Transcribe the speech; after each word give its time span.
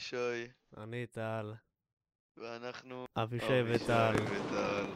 אבישי, 0.00 0.50
אני 0.76 1.06
טל. 1.06 1.52
ואנחנו... 2.36 3.06
אבישי 3.16 3.62
וטל. 3.66 4.14
וטל. 4.24 4.86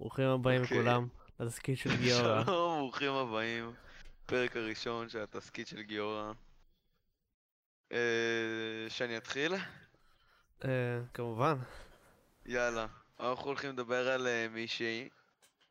ברוכים 0.00 0.28
הבאים 0.28 0.62
אוקיי. 0.62 0.78
כולם 0.78 1.08
לתסכית 1.40 1.78
של 1.78 1.96
גיורא. 1.96 2.44
שלום, 2.44 2.80
ברוכים 2.80 3.12
הבאים. 3.12 3.74
פרק 4.26 4.56
הראשון 4.56 5.08
של 5.08 5.22
התסכית 5.22 5.66
של 5.66 5.82
גיורא. 5.82 6.32
אה, 7.92 8.86
שאני 8.88 9.16
אתחיל? 9.16 9.54
אה, 10.64 11.00
כמובן. 11.14 11.54
יאללה. 12.46 12.86
אנחנו 13.20 13.44
הולכים 13.44 13.70
לדבר 13.70 14.08
על 14.08 14.26
אה, 14.26 14.46
מישהי. 14.50 15.08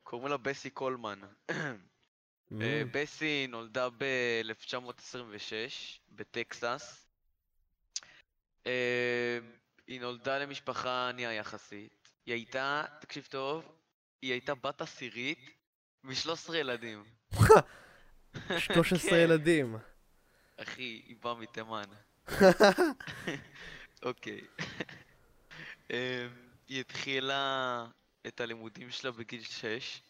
קוראים 0.04 0.28
לה 0.28 0.38
בסי 0.38 0.70
קולמן. 0.70 1.20
בסי 2.94 3.48
נולדה 3.50 3.90
ב-1926 3.90 6.00
בטקסס. 6.10 7.01
אה, 8.68 9.40
היא 9.88 10.02
נולדה 10.02 10.38
למשפחה 10.38 11.10
ענייה 11.10 11.34
יחסית. 11.34 12.10
היא 12.26 12.34
הייתה, 12.34 12.84
תקשיב 13.00 13.28
טוב, 13.30 13.66
היא 14.22 14.32
הייתה 14.32 14.56
בת 14.56 14.82
עשירית 14.82 15.50
מ-13 16.04 16.56
ילדים. 16.56 17.04
13 18.58 19.10
כן. 19.10 19.16
ילדים. 19.16 19.76
אחי, 20.58 21.02
היא 21.08 21.16
באה 21.22 21.36
מתימן. 21.36 21.84
אוקיי. 24.04 24.42
אמ, 25.90 25.96
היא 26.68 26.80
התחילה 26.80 27.86
את 28.28 28.42
הלימודים 28.42 28.92
שלה 28.92 29.12
בגיל 29.12 29.44
6, 29.44 30.02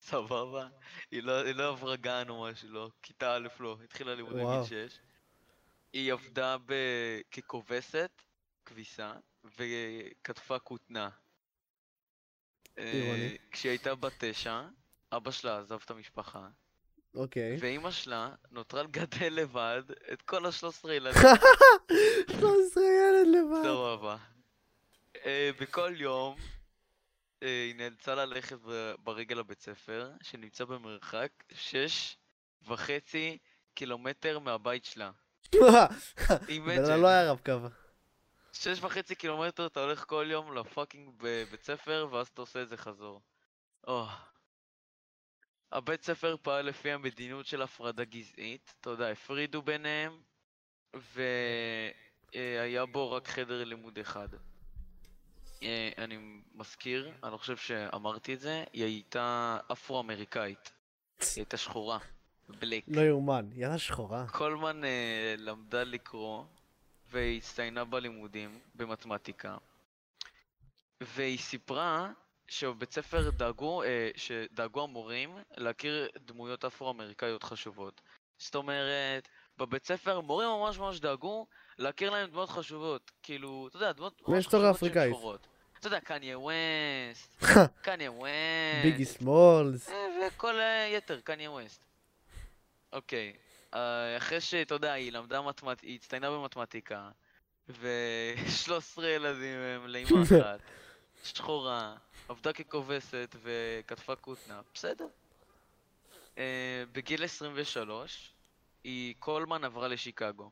סבבה? 0.00 0.68
היא 1.10 1.22
לא, 1.22 1.44
היא 1.44 1.54
לא 1.54 1.68
עברה 1.68 1.96
גן 1.96 2.28
או 2.28 2.42
משהו, 2.42 2.68
לא. 2.68 2.90
כיתה 3.02 3.36
א' 3.36 3.48
לא, 3.60 3.78
התחילה 3.84 4.14
לימודים. 4.14 4.46
בגיל 4.46 4.88
6. 4.88 4.98
היא 5.92 6.12
עבדה 6.12 6.56
ב... 6.66 6.72
ככובסת, 7.30 8.22
כביסה, 8.64 9.12
וכתפה 9.44 10.58
כותנה. 10.58 11.10
אה, 12.78 12.92
עירוני. 12.92 13.36
כשהיא 13.50 13.70
הייתה 13.70 13.94
בת 13.94 14.12
תשע, 14.18 14.62
אבא 15.12 15.30
שלה 15.30 15.58
עזב 15.58 15.78
את 15.84 15.90
המשפחה, 15.90 16.48
אוקיי. 17.14 17.56
ואימא 17.60 17.90
שלה 17.90 18.34
נותרה 18.50 18.82
לגדל 18.82 19.32
לבד 19.32 19.82
את 20.12 20.22
כל 20.22 20.46
ה-13 20.46 20.90
ילדים. 20.90 21.22
13 22.40 22.84
ילד 22.84 23.26
לבד. 23.26 23.62
סבבה. 23.62 24.16
אה, 25.24 25.50
בכל 25.60 25.94
יום 25.96 26.36
אה, 27.42 27.64
היא 27.66 27.74
נאלצה 27.74 28.14
ללכת 28.14 28.56
ברגל 28.98 29.36
לבית 29.36 29.60
ספר, 29.60 30.10
שנמצא 30.22 30.64
במרחק 30.64 31.32
שש 31.52 32.16
וחצי 32.62 33.38
קילומטר 33.74 34.38
מהבית 34.38 34.84
שלה. 34.84 35.10
בן 36.66 37.00
לא 37.00 37.06
היה 37.06 37.30
רב 37.30 37.40
קו. 37.44 37.52
שש 38.52 38.82
וחצי 38.82 39.14
קילומטר 39.14 39.66
אתה 39.66 39.80
הולך 39.80 40.04
כל 40.04 40.26
יום 40.30 40.56
לפאקינג 40.56 41.10
ב- 41.16 41.44
בית 41.50 41.62
ספר, 41.62 42.08
ואז 42.10 42.28
אתה 42.28 42.42
עושה 42.42 42.62
את 42.62 42.68
זה 42.68 42.76
חזור. 42.76 43.20
הבית 45.72 46.04
ספר 46.04 46.36
פעל 46.42 46.66
לפי 46.66 46.92
המדיניות 46.92 47.46
של 47.46 47.62
הפרדה 47.62 48.04
גזעית, 48.04 48.74
אתה 48.80 48.90
יודע, 48.90 49.08
הפרידו 49.08 49.62
ביניהם, 49.62 50.20
והיה 50.94 52.86
בו 52.86 53.12
רק 53.12 53.28
חדר 53.28 53.64
לימוד 53.64 53.98
אחד. 53.98 54.28
אה, 55.62 55.90
אני 55.98 56.18
מזכיר, 56.54 57.12
אני 57.22 57.32
לא 57.32 57.36
חושב 57.36 57.56
שאמרתי 57.56 58.34
את 58.34 58.40
זה, 58.40 58.64
היא 58.72 58.84
הייתה 58.84 59.58
אפרו-אמריקאית. 59.72 60.72
היא 61.20 61.28
הייתה 61.36 61.56
שחורה. 61.56 61.98
בלק. 62.48 62.84
לא 62.88 63.00
יאומן. 63.00 63.46
יאללה 63.54 63.78
שחורה. 63.78 64.26
קולמן 64.28 64.84
אה, 64.84 65.34
למדה 65.38 65.84
לקרוא 65.84 66.44
והצטיינה 67.10 67.84
בלימודים 67.84 68.58
במתמטיקה 68.74 69.56
והיא 71.00 71.38
סיפרה 71.38 72.10
שבבית 72.48 72.92
ספר 72.92 73.30
דאגו, 73.30 73.82
אה, 73.82 74.10
שדאגו 74.16 74.82
המורים 74.82 75.30
להכיר 75.56 76.08
דמויות 76.26 76.64
אפרו-אמריקאיות 76.64 77.42
חשובות. 77.42 78.00
זאת 78.38 78.54
אומרת, 78.54 79.28
בבית 79.58 79.86
ספר 79.86 80.20
מורים 80.20 80.48
ממש 80.48 80.78
ממש 80.78 81.00
דאגו 81.00 81.46
להכיר 81.78 82.10
להם 82.10 82.30
דמויות 82.30 82.50
חשובות. 82.50 83.10
כאילו, 83.22 83.66
אתה 83.68 83.76
יודע, 83.76 83.92
דמויות 83.92 84.28
ממש 84.28 84.46
חשובות 84.46 84.76
שהן. 84.94 85.10
שחורות. 85.10 85.46
אתה 85.78 85.86
יודע, 85.86 86.00
קניה 86.00 86.38
ווסט, 86.38 87.42
קניה 87.86 88.12
ווסט. 88.12 88.82
ביגי 88.82 89.04
סמולס. 89.04 89.88
אה, 89.88 90.06
וכל 90.28 90.60
היתר, 90.60 91.20
קניה 91.20 91.50
ווסט. 91.50 91.84
אוקיי, 92.92 93.36
אה, 93.74 94.16
אחרי 94.16 94.40
שאתה 94.40 94.74
יודע, 94.74 94.92
היא 94.92 95.12
למדה 95.12 95.42
מתמטיקה, 95.42 95.86
היא 95.86 95.94
הצטיינה 95.94 96.30
במתמטיקה, 96.30 97.10
ו-13 97.68 99.02
ילדים 99.02 99.58
הם 99.58 99.86
לאמא 99.86 100.22
אחת, 100.40 100.60
שחורה, 101.24 101.96
עבדה 102.28 102.52
ככובסת 102.52 103.36
וכתבה 103.42 104.16
כותנה, 104.16 104.60
בסדר. 104.74 105.06
אה, 106.38 106.84
בגיל 106.92 107.24
23, 107.24 108.32
היא 108.84 109.14
קולמן 109.18 109.64
עברה 109.64 109.88
לשיקגו. 109.88 110.50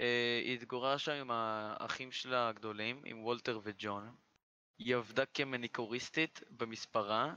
אה, 0.00 0.40
היא 0.44 0.54
התגוררה 0.54 0.98
שם 0.98 1.12
עם 1.12 1.30
האחים 1.30 2.12
שלה 2.12 2.48
הגדולים, 2.48 3.02
עם 3.04 3.24
וולטר 3.24 3.60
וג'ון. 3.62 4.14
היא 4.78 4.96
עבדה 4.96 5.26
כמניקוריסטית 5.26 6.40
במספרה, 6.50 7.34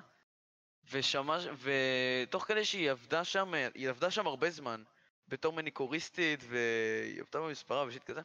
ושמע, 0.92 1.38
ותוך 1.62 2.44
כדי 2.44 2.66
שהיא 2.66 2.92
עבדה 2.92 3.24
שם, 3.24 3.54
היא 3.74 3.90
עבדה 3.90 4.12
שם 4.12 4.28
הרבה 4.28 4.50
זמן, 4.50 4.84
בתור 5.28 5.54
מניקוריסטית, 5.54 6.44
והיא 6.50 7.22
עבדה 7.22 7.40
במספרה 7.40 7.86
ושיט 7.88 8.04
כזה, 8.04 8.22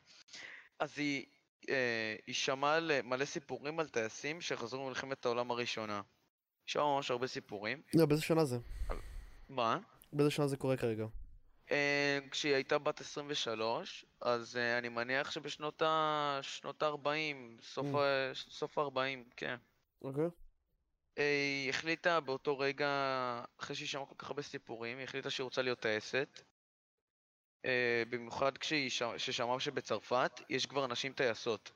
אז 0.78 0.98
היא, 0.98 1.26
אה, 1.68 2.16
היא 2.26 2.34
שמעה 2.34 2.74
על 2.76 2.90
מלא 3.04 3.24
סיפורים 3.24 3.80
על 3.80 3.88
טייסים 3.88 4.40
שחזרו 4.40 4.84
ממלחמת 4.86 5.26
העולם 5.26 5.50
הראשונה. 5.50 5.94
היא 5.96 6.02
שמעה 6.72 6.94
ממש 6.96 7.10
הרבה 7.10 7.26
סיפורים. 7.26 7.82
לא, 7.94 8.06
באיזה 8.06 8.22
שנה 8.22 8.44
זה? 8.44 8.58
מה? 9.48 9.78
באיזה 10.12 10.30
שנה 10.30 10.46
זה 10.46 10.56
קורה 10.56 10.76
כרגע? 10.76 11.06
אה, 11.70 12.18
כשהיא 12.30 12.54
הייתה 12.54 12.78
בת 12.78 13.00
23, 13.00 14.04
אז 14.20 14.56
אה, 14.56 14.78
אני 14.78 14.88
מניח 14.88 15.30
שבשנות 15.30 15.82
ה... 15.82 16.38
שנות 16.42 16.82
ה-40, 16.82 17.06
סוף 17.62 17.86
Mm. 17.86 17.98
ה... 17.98 18.30
סוף 18.34 18.78
ה-40, 18.78 18.98
כן. 19.36 19.56
אוקיי. 20.02 20.24
אה, 20.24 20.28
היא 21.18 21.70
החליטה 21.70 22.20
באותו 22.20 22.58
רגע, 22.58 22.88
אחרי 23.60 23.76
שהיא 23.76 23.88
שמעה 23.88 24.06
כל 24.06 24.14
כך 24.18 24.28
הרבה 24.28 24.42
סיפורים, 24.42 24.98
היא 24.98 25.04
החליטה 25.04 25.30
שהיא 25.30 25.44
רוצה 25.44 25.62
להיות 25.62 25.80
טייסת. 25.80 26.40
אה, 27.64 28.02
במיוחד 28.10 28.58
כשהיא 28.58 28.90
שמ- 28.90 29.18
ששמעה 29.18 29.60
שבצרפת 29.60 30.40
יש 30.48 30.66
כבר 30.66 30.86
נשים 30.86 31.12
טייסות. 31.12 31.72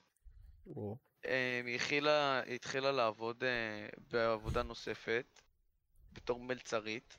אה, 1.27 1.61
היא 1.67 1.75
התחילה, 1.75 2.41
היא 2.41 2.55
התחילה 2.55 2.93
לעבוד 2.93 3.45
אה, 3.45 3.89
בעבודה 4.11 4.63
נוספת, 4.63 5.41
בתור 6.13 6.41
מלצרית, 6.41 7.19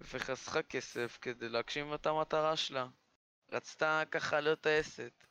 וחסכה 0.00 0.62
כסף 0.62 1.18
כדי 1.22 1.48
להגשים 1.48 1.94
את 1.94 2.06
המטרה 2.06 2.56
שלה. 2.56 2.86
רצתה 3.52 4.02
ככה 4.10 4.40
להיות 4.40 4.60
טייסת. 4.60 5.25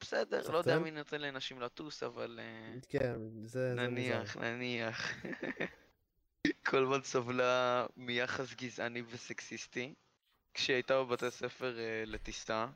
בסדר, 0.00 0.50
לא 0.50 0.58
יודע? 0.58 0.78
מי 0.78 0.90
נותן 0.90 1.20
לנשים 1.20 1.60
לטוס, 1.60 2.02
אבל... 2.02 2.40
אה, 2.42 2.80
כן, 2.88 3.16
זה. 3.44 3.74
נניח, 3.76 4.36
נניח. 4.36 5.12
קולמן 6.70 7.02
סבלה 7.02 7.86
מיחס 7.96 8.54
גזעני 8.54 9.02
וסקסיסטי 9.08 9.94
כשהיא 10.54 10.74
הייתה 10.74 11.02
בבתי 11.02 11.30
ספר 11.30 11.78
אה, 11.78 12.02
לטיסה. 12.06 12.66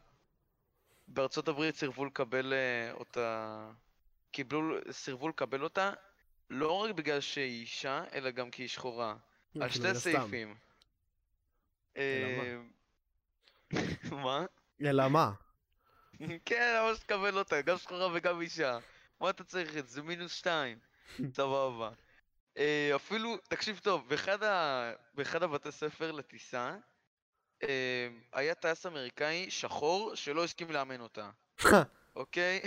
בארצות 1.09 1.49
הברית 1.49 1.77
סירבו 1.77 2.05
לקבל 2.05 2.53
אה, 2.53 2.93
אותה... 2.93 3.71
קיבלו, 4.31 4.78
סירבו 4.91 5.28
לקבל 5.28 5.62
אותה 5.62 5.93
לא 6.50 6.72
רק 6.72 6.94
בגלל 6.94 7.21
שהיא 7.21 7.61
אישה, 7.61 8.05
אלא 8.12 8.31
גם 8.31 8.50
כי 8.50 8.62
היא 8.62 8.69
שחורה. 8.69 9.16
על 9.61 9.71
כאילו, 9.71 9.71
שתי. 9.71 9.94
סעיפים. 9.94 10.55
אלא 11.97 12.61
מה? 14.11 14.47
אלא 14.88 15.08
מה? 15.08 15.32
כן, 16.47 16.75
למה 16.79 16.95
שתקבל 16.95 17.39
אותה? 17.39 17.63
גם 17.63 17.79
שחורה 17.79 18.09
וגם 18.15 18.41
אישה. 18.41 18.79
מה 19.21 19.31
אתה 19.31 19.45
צריך 19.45 19.77
את 19.77 19.89
זה? 19.89 20.03
מינוס 20.03 20.35
שתיים. 20.35 20.79
סבבה. 21.37 21.91
אה, 22.59 22.93
אפילו, 22.97 23.37
תקשיב 23.49 23.81
טוב, 23.83 24.09
באחד, 24.09 24.43
ה... 24.43 24.93
באחד 25.15 25.43
הבתי 25.43 25.73
ספר 25.73 26.13
לטיסה, 26.13 26.77
אה, 27.63 28.09
היה 28.33 28.55
טייס 28.55 28.87
אמריקאי 28.87 29.51
שחור 29.51 30.15
שלא 30.15 30.45
הסכים 30.45 30.71
לאמן 30.71 31.01
אותה, 31.01 31.31
אוקיי? 32.17 32.61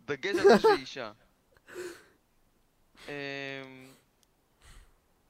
דגש 0.00 0.36
על 0.36 0.42
זה 0.42 0.58
שהיא 0.58 0.72
אישה. 0.72 1.12
אה, 3.08 3.62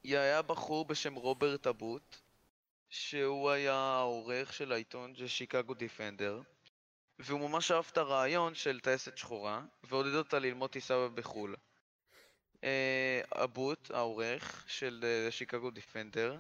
היה 0.05 0.43
בחור 0.43 0.85
בשם 0.85 1.15
רוברט 1.15 1.67
אבוט, 1.67 2.17
שהוא 2.89 3.51
היה 3.51 3.75
העורך 3.75 4.53
של 4.53 4.73
העיתון 4.73 5.15
של 5.15 5.27
שיקגו 5.27 5.75
דיפנדר, 5.75 6.41
והוא 7.21 7.51
ממש 7.51 7.71
אהב 7.71 7.85
את 7.93 7.99
הרעיון 7.99 8.55
של 8.55 8.81
טייסת 8.81 9.19
שחורה, 9.19 9.63
ועודד 9.85 10.15
אותה 10.15 10.39
ללמוד 10.39 10.71
טיסה 10.71 11.09
בחו"ל. 11.15 11.57
אה, 12.65 13.21
אבוט, 13.33 13.91
העורך 13.91 14.65
של 14.67 15.05
אה, 15.05 15.31
שיקגו 15.31 15.71
דיפנדר, 15.71 16.37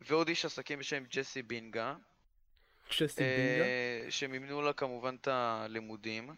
ועוד 0.00 0.28
איש 0.28 0.44
עסקים 0.44 0.78
בשם 0.78 1.04
ג'סי 1.10 1.42
בינגה, 1.42 1.94
בינגה? 3.26 3.64
אה, 3.64 4.06
שמימנו 4.10 4.62
לה 4.62 4.72
כמובן 4.72 5.16
את 5.20 5.28
הלימודים. 5.28 6.30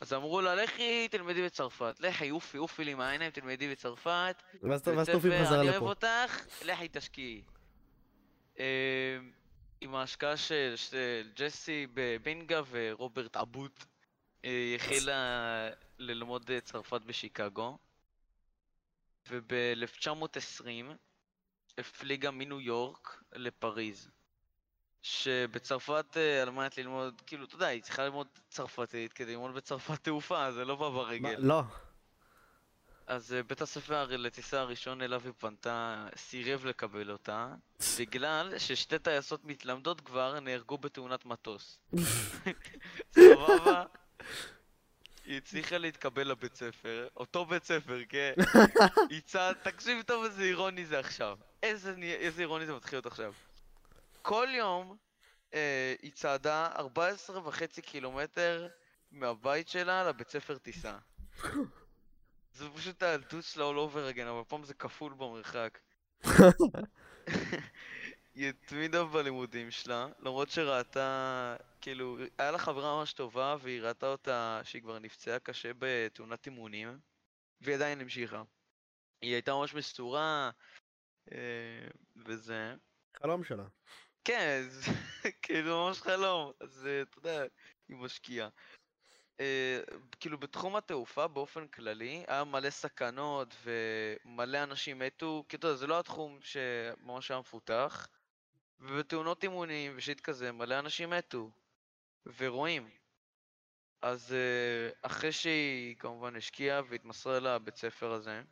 אז 0.00 0.12
אמרו 0.12 0.40
לה, 0.40 0.54
לכי 0.54 1.08
תלמדי 1.10 1.44
בצרפת. 1.46 1.94
לכי, 2.00 2.30
אופי, 2.30 2.58
אופי 2.58 2.84
לי 2.84 2.94
מהעיניים, 2.94 3.30
תלמדי 3.30 3.70
בצרפת. 3.70 4.42
ואז 4.62 4.82
תופי 4.82 5.04
ספר, 5.04 5.18
בחזרה 5.18 5.60
אני 5.60 5.68
אוהב 5.68 5.76
לפה. 5.76 5.88
אותך, 5.88 6.46
לכי 6.64 6.88
תשקיעי. 6.92 7.42
אה, 9.82 9.86
עם 9.86 9.94
ההשקעה 9.94 10.36
של 10.36 10.72
של 10.76 11.30
ג'סי 11.34 11.86
בבינגה 11.94 12.62
ורוברט 12.70 13.36
אבוט, 13.36 13.84
אה, 14.44 14.50
היא 14.50 14.76
החלה 14.76 15.70
ללמוד 15.98 16.50
אה, 16.50 16.60
צרפת 16.60 17.00
בשיקגו. 17.06 17.78
וב-1920 19.30 20.94
הפליגה 21.78 22.30
מניו 22.30 22.60
יורק 22.60 23.22
לפריז. 23.32 24.10
שבצרפת 25.02 26.16
אה, 26.16 26.42
על 26.42 26.50
מנת 26.50 26.78
ללמוד, 26.78 27.22
כאילו, 27.26 27.44
אתה 27.44 27.54
יודע, 27.54 27.66
היא 27.66 27.82
צריכה 27.82 28.04
ללמוד 28.04 28.26
צרפתית 28.48 29.12
כדי 29.12 29.32
ללמוד 29.32 29.54
בצרפת 29.54 30.04
תעופה, 30.04 30.52
זה 30.52 30.64
לא 30.64 30.76
בא? 30.76 30.88
ברגל. 30.88 31.36
לא. 31.38 31.62
אז 33.06 33.32
אה, 33.32 33.42
בית 33.42 33.60
הספר 33.60 34.06
לטיסה 34.06 34.60
הראשון 34.60 35.02
אליו 35.02 35.20
היא 35.24 35.32
פנתה 35.38 36.06
סירב 36.16 36.64
לקבל 36.64 37.10
אותה, 37.10 37.54
בגלל 37.98 38.58
ששתי 38.58 38.98
טייסות 38.98 39.44
מתלמדות 39.44 40.00
כבר 40.00 40.40
נהרגו 40.40 40.78
בתאונת 40.78 41.24
מטוס. 41.24 41.80
סבבה? 43.12 43.84
היא 45.24 45.36
הצליחה 45.36 45.78
להתקבל 45.78 46.28
לבית 46.28 46.54
ספר, 46.54 47.08
אותו 47.16 47.44
בית 47.44 47.64
ספר, 47.64 47.98
כן? 48.08 48.32
היא 49.10 49.22
תקשיב 49.62 50.02
טוב 50.02 50.24
איזה 50.24 50.42
אירוני 50.42 50.86
זה 50.86 50.98
עכשיו. 50.98 51.38
איזה, 51.62 51.94
איזה 52.02 52.42
אירוני 52.42 52.66
זה 52.66 52.74
מתחיל 52.74 52.96
להיות 52.96 53.06
עכשיו. 53.06 53.32
כל 54.22 54.48
יום 54.50 54.96
אה, 55.54 55.94
היא 56.02 56.12
צעדה 56.12 56.68
14 56.76 57.48
וחצי 57.48 57.82
קילומטר 57.82 58.68
מהבית 59.12 59.68
שלה 59.68 60.08
לבית 60.08 60.28
ספר 60.30 60.58
טיסה. 60.58 60.96
זה 62.56 62.70
פשוט 62.70 63.02
הילדות 63.02 63.44
שלה 63.44 63.64
all 63.70 63.74
over 63.74 64.14
again, 64.14 64.28
אבל 64.30 64.42
פעם 64.48 64.64
זה 64.64 64.74
כפול 64.74 65.14
במרחק. 65.14 65.78
היא 68.34 68.48
התמידה 68.48 69.04
בלימודים 69.04 69.70
שלה, 69.70 70.08
למרות 70.18 70.50
שראתה, 70.50 71.56
כאילו, 71.80 72.18
היה 72.38 72.50
לה 72.50 72.58
חברה 72.58 72.98
ממש 72.98 73.12
טובה, 73.12 73.56
והיא 73.60 73.82
ראתה 73.82 74.06
אותה 74.06 74.60
שהיא 74.64 74.82
כבר 74.82 74.98
נפצעה 74.98 75.38
קשה 75.38 75.70
בתאונת 75.78 76.46
אימונים, 76.46 76.98
והיא 77.60 77.76
עדיין 77.76 78.00
המשיכה. 78.00 78.42
היא 79.20 79.32
הייתה 79.32 79.54
ממש 79.54 79.74
מסורה, 79.74 80.50
אה, 81.32 81.88
וזה. 82.16 82.74
חלום 83.16 83.44
שלה. 83.44 83.64
כן, 84.24 84.62
זה 84.68 84.90
כאילו 85.42 85.86
ממש 85.86 86.00
חלום, 86.00 86.52
אז 86.60 86.86
אה, 86.86 87.02
אתה 87.02 87.18
יודע, 87.18 87.44
היא 87.88 87.96
משקיעה. 87.96 88.48
אה, 89.40 89.80
כאילו 90.20 90.38
בתחום 90.38 90.76
התעופה 90.76 91.28
באופן 91.28 91.66
כללי 91.66 92.24
היה 92.28 92.44
מלא 92.44 92.70
סכנות 92.70 93.56
ומלא 93.64 94.62
אנשים 94.62 94.98
מתו, 94.98 95.44
כי 95.48 95.56
אתה 95.56 95.66
יודע, 95.66 95.76
זה 95.76 95.86
לא 95.86 95.98
התחום 95.98 96.38
שממש 96.40 97.30
היה 97.30 97.40
מפותח, 97.40 98.08
ובתאונות 98.80 99.42
אימונים 99.42 99.92
ושיט 99.96 100.20
כזה 100.20 100.52
מלא 100.52 100.78
אנשים 100.78 101.10
מתו, 101.10 101.50
ורואים. 102.38 102.90
אז 104.02 104.32
אה, 104.32 104.90
אחרי 105.02 105.32
שהיא 105.32 105.96
כמובן 105.96 106.36
השקיעה 106.36 106.82
והתמסרה 106.88 107.40
לבית 107.40 107.76
ספר 107.76 108.12
הזה, 108.12 108.42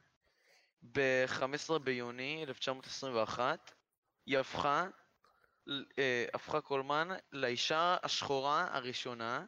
ב-15 0.93 1.79
ביוני 1.79 2.45
1921 2.49 3.73
היא 4.27 4.39
הפכה 4.39 4.87
אה, 5.99 6.27
הפכה 6.35 6.61
קולמן 6.61 7.09
לאישה 7.33 7.97
השחורה 8.03 8.67
הראשונה 8.71 9.45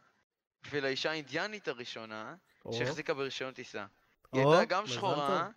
ולאישה 0.71 1.11
האינדיאנית 1.11 1.69
הראשונה 1.69 2.35
שהחזיקה 2.73 3.15
ברישיון 3.15 3.55
טיסה. 3.55 3.87
היא 4.33 4.47
הייתה 4.47 4.65
גם 4.65 4.87
שחורה. 4.87 5.49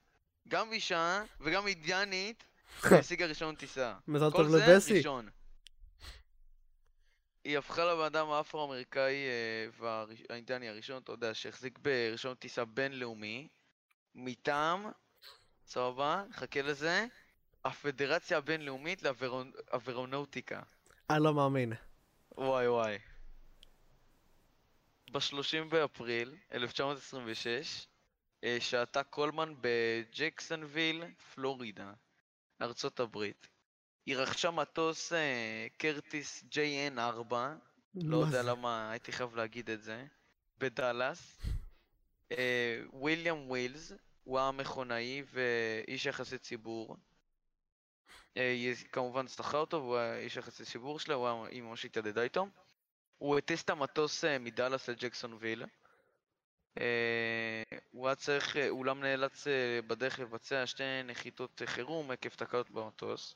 גם 0.47 0.73
אישה 0.73 1.23
וגם 1.41 1.67
אינדיאנית 1.67 2.43
והשיגה 2.83 3.25
רישיון 3.25 3.55
טיסה. 3.55 3.93
מזל 4.07 4.31
טוב 4.31 4.55
לבסי. 4.55 4.97
ראשון. 4.97 5.29
היא 7.43 7.57
הפכה 7.57 7.85
לבן 7.85 8.03
אדם 8.05 8.29
האפרו-אמריקאי 8.29 9.15
אה, 9.15 9.67
והאינדיאני 10.29 10.69
הראשון, 10.69 11.01
אתה 11.03 11.11
יודע, 11.11 11.33
שהחזיק 11.33 11.79
ברישיון 11.79 12.35
טיסה 12.35 12.65
בינלאומי 12.65 13.47
מטעם, 14.15 14.85
סבבה, 15.65 16.23
חכה 16.33 16.61
לזה, 16.61 17.05
הפדרציה 17.65 18.37
הבינלאומית 18.37 19.03
לאווירונאוטיקה. 19.03 20.61
אני 21.09 21.23
לא 21.23 21.33
מאמין. 21.33 21.73
וואי 22.37 22.67
וואי. 22.67 22.97
ב-30 25.09 25.69
באפריל 25.69 26.35
1926 26.53 27.87
אה, 28.43 28.57
שהתה 28.59 29.03
קולמן 29.03 29.53
בג'קסונוויל, 29.61 31.03
פלורידה, 31.35 31.91
ארצות 32.61 32.99
הברית. 32.99 33.47
היא 34.05 34.17
רכשה 34.17 34.51
מטוס 34.51 35.13
אה, 35.13 35.67
Curtiss 35.77 36.43
JN4, 36.51 37.33
לא 37.95 38.17
יודע? 38.17 38.43
למה 38.43 38.91
הייתי 38.91 39.11
חייב 39.11 39.35
להגיד 39.35 39.69
את 39.69 39.83
זה, 39.83 40.05
בדאלאס. 40.57 41.41
אה, 42.31 42.81
וויליאם 42.93 43.49
ווילס, 43.49 43.91
הוא 44.23 44.39
היה 44.39 44.51
מכונאי 44.51 45.23
ואיש 45.31 46.05
יחסי 46.05 46.37
ציבור. 46.37 46.97
היא 48.35 48.75
כמובן 48.91 49.27
שכרה 49.27 49.59
אותו, 49.59 49.77
והוא 49.77 49.97
היה 49.97 50.17
איש 50.17 50.37
יחסי 50.37 50.65
ציבור 50.65 50.99
שלה, 50.99 51.15
הוא 51.15 51.47
ממש 51.61 51.85
התיידדה 51.85 52.21
איתו. 52.21 52.47
הוא 53.19 53.37
הטיס 53.37 53.63
את 53.63 53.69
המטוס 53.69 54.25
אה, 54.25 54.39
מדאלאס 54.39 54.89
לג'קסונוויל. 54.89 55.65
אה, 56.79 57.63
הוא 57.91 58.07
היה 58.07 58.15
צריך, 58.15 58.57
אה, 58.57 58.69
אולם 58.69 58.99
נאלץ 59.01 59.47
בדרך 59.87 60.19
לבצע 60.19 60.67
שתי 60.67 60.83
נחיתות 61.05 61.61
חירום 61.65 62.11
עקב 62.11 62.29
תקלות 62.29 62.71
במטוס. 62.71 63.35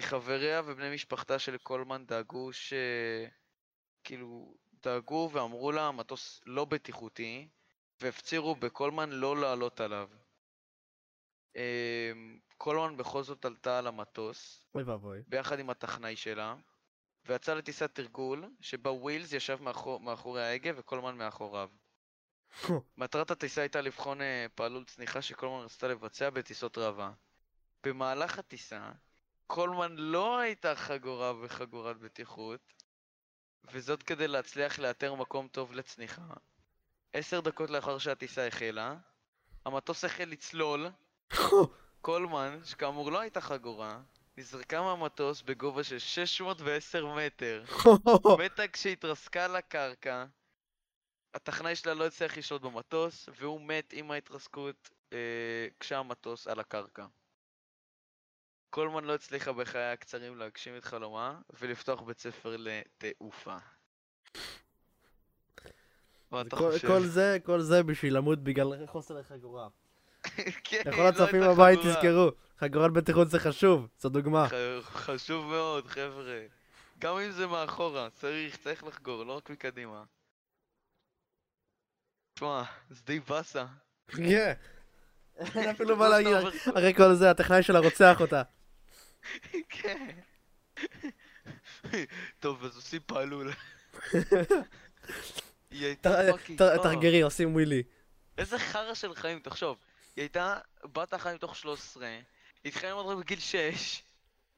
חבריה 0.00 0.62
ובני 0.64 0.94
משפחתה 0.94 1.38
של 1.38 1.56
קולמן 1.56 2.06
דאגו 2.06 2.52
ש... 2.52 2.72
כאילו, 4.04 4.54
דאגו 4.82 5.30
ואמרו 5.32 5.72
לה, 5.72 5.88
המטוס 5.88 6.40
לא 6.46 6.64
בטיחותי, 6.64 7.48
והפצירו 8.00 8.54
בקולמן 8.54 9.10
לא 9.10 9.36
לעלות 9.36 9.80
עליו. 9.80 10.08
קולמן 12.56 12.96
בכל 12.96 13.22
זאת 13.22 13.44
עלתה 13.44 13.78
על 13.78 13.86
המטוס, 13.86 14.66
אוי 14.74 14.82
ואבוי. 14.82 15.22
ביחד 15.28 15.58
עם 15.58 15.70
הטכנאי 15.70 16.16
שלה, 16.16 16.56
ויצאה 17.26 17.54
לטיסת 17.54 17.94
תרגול, 17.94 18.44
שבה 18.60 18.90
ווילס 18.90 19.32
ישב 19.32 19.62
מאחור, 19.62 20.00
מאחורי 20.00 20.44
ההגה 20.44 20.70
וקולמן 20.76 21.16
מאחוריו. 21.16 21.68
מטרת 22.98 23.30
הטיסה 23.30 23.60
הייתה 23.60 23.80
לבחון 23.80 24.22
אה, 24.22 24.46
פעלול 24.54 24.84
צניחה 24.84 25.22
שקולמן 25.22 25.64
רצתה 25.64 25.88
לבצע 25.88 26.30
בטיסות 26.30 26.78
ראווה. 26.78 27.12
במהלך 27.84 28.38
הטיסה, 28.38 28.90
קולמן 29.46 29.96
לא 29.96 30.38
הייתה 30.38 30.74
חגורה 30.74 31.32
בחגורת 31.32 31.98
בטיחות, 31.98 32.60
וזאת 33.72 34.02
כדי 34.02 34.28
להצליח 34.28 34.78
לאתר 34.78 35.14
מקום 35.14 35.48
טוב 35.48 35.72
לצניחה. 35.72 36.22
עשר 37.12 37.40
דקות 37.40 37.70
לאחר 37.70 37.98
שהטיסה 37.98 38.46
החלה, 38.46 38.96
המטוס 39.64 40.04
החל 40.04 40.24
לצלול, 40.24 40.86
קולמן, 42.00 42.60
שכאמור 42.64 43.12
לא 43.12 43.20
הייתה 43.20 43.40
חגורה, 43.40 44.00
נזרקה 44.36 44.82
מהמטוס 44.82 45.42
בגובה 45.42 45.84
של 45.84 45.98
610 45.98 47.14
מטר. 47.14 47.64
מתה 48.44 48.68
כשהתרסקה 48.68 49.48
לקרקע, 49.48 50.24
הטכנאי 51.34 51.76
שלה 51.76 51.94
לא 51.94 52.06
הצליח 52.06 52.38
לשלוט 52.38 52.62
במטוס, 52.62 53.28
והוא 53.40 53.60
מת 53.60 53.92
עם 53.92 54.10
ההתרסקות 54.10 54.90
אה, 55.12 55.68
כשהמטוס 55.80 56.46
על 56.46 56.60
הקרקע. 56.60 57.06
קולמן 58.70 59.04
לא 59.04 59.14
הצליחה 59.14 59.52
בחיי 59.52 59.92
הקצרים 59.92 60.36
להגשים 60.36 60.76
את 60.76 60.84
חלומה, 60.84 61.40
ולפתוח 61.60 62.00
בית 62.00 62.18
ספר 62.18 62.56
לתעופה. 62.58 63.56
כל-? 66.30 66.78
כל 66.86 67.06
זה, 67.06 67.38
כל 67.44 67.60
זה 67.60 67.82
בשביל 67.82 68.16
למות 68.16 68.44
בגלל 68.44 68.86
חוסר 68.86 69.18
החגורה. 69.18 69.68
כן, 70.64 70.82
לכל 70.86 71.02
לא 71.02 71.08
הצופים 71.08 71.40
בבית. 71.40 71.78
תזכרו, 71.78 72.30
חגורת 72.58 72.92
בטיחות 72.92 73.30
זה 73.30 73.38
חשוב, 73.38 73.88
זו 73.98 74.08
דוגמה. 74.08 74.46
חשוב 74.82 75.46
מאוד, 75.46 75.86
חבר'ה. 75.86 76.40
גם 76.98 77.18
אם 77.18 77.30
זה 77.30 77.46
מאחורה, 77.46 78.08
צריך, 78.10 78.56
צריך 78.56 78.84
לחגור, 78.84 79.24
לא 79.24 79.32
רק 79.32 79.50
מקדימה. 79.50 80.04
תשמע, 82.34 82.62
זה 82.90 83.00
די 83.06 83.20
באסה. 83.20 83.64
כן. 84.08 84.52
אין 85.54 85.70
אפילו 85.70 85.96
מה 86.00 86.08
להגיד, 86.08 86.36
אחרי 86.70 86.94
כל 86.94 87.14
זה 87.14 87.30
הטכנאי 87.30 87.62
שלה 87.62 87.78
רוצח 87.78 88.20
אותה. 88.20 88.42
כן. 89.68 90.08
טוב, 92.40 92.64
אז 92.64 92.76
עושים 92.76 93.00
פעלול. 93.06 93.52
אה, 95.74 96.30
תחגרי, 96.82 97.20
עושים 97.20 97.54
wheelie. 97.54 97.82
איזה 98.38 98.58
חרא 98.58 98.94
של 98.94 99.14
חיים, 99.14 99.38
תחשוב. 99.38 99.78
היא 100.16 100.22
הייתה 100.22 100.58
בת 100.84 101.14
אחת 101.14 101.34
מתוך 101.34 101.56
13, 101.56 102.18
התחילה 102.64 102.92
ללמוד 102.92 103.06
רק 103.18 103.24
בגיל 103.24 103.38
6, 103.40 104.02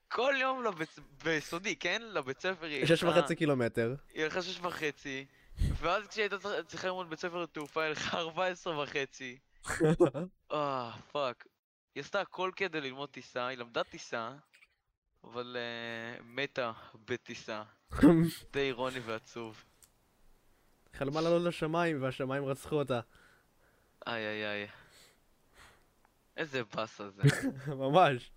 כל 0.08 0.34
יום 0.40 0.64
לבית... 0.64 0.98
ביסודי, 1.24 1.76
כן? 1.76 2.02
לבית 2.02 2.40
ספר 2.40 2.66
היא 2.66 2.86
שש 2.86 3.02
וחצי 3.02 3.36
קילומטר. 3.36 3.94
היא 4.14 4.24
הלכה 4.24 4.42
שש 4.42 4.58
וחצי, 4.60 5.26
ואז 5.58 6.06
כשהייתה 6.06 6.38
צריכה- 6.38 6.62
צריכה 6.62 6.86
ללמוד 6.88 7.10
בית 7.10 7.18
ספר 7.18 7.42
לתעופה, 7.42 7.82
היא 7.82 7.88
הלכה 7.88 8.18
ארבע 8.18 8.46
עשרה 8.46 8.82
וחצי. 8.82 9.38
אה, 10.52 10.92
fuck. 11.12 11.46
היא 11.94 12.00
עשתה 12.00 12.20
הכל 12.20 12.50
כדי 12.56 12.80
ללמוד 12.80 13.08
טיסה, 13.08 13.46
היא 13.46 13.58
למדה 13.58 13.84
טיסה, 13.84 14.32
אבל 15.24 15.56
אה, 15.56 16.22
מתה 16.24 16.72
בטיסה. 17.04 17.62
די 18.52 18.60
אירוני 18.60 18.98
ועצוב. 18.98 19.64
חלמה 20.94 21.20
לעלות 21.20 21.42
לשמיים 21.42 22.02
והשמיים 22.02 22.44
רצחו 22.44 22.76
אותה. 22.76 23.00
איי 24.06 24.26
איי 24.26 24.46
איי. 24.46 24.68
איזה 26.36 26.64
באסה 26.64 27.10
זה. 27.10 27.22
ממש. 27.82 28.30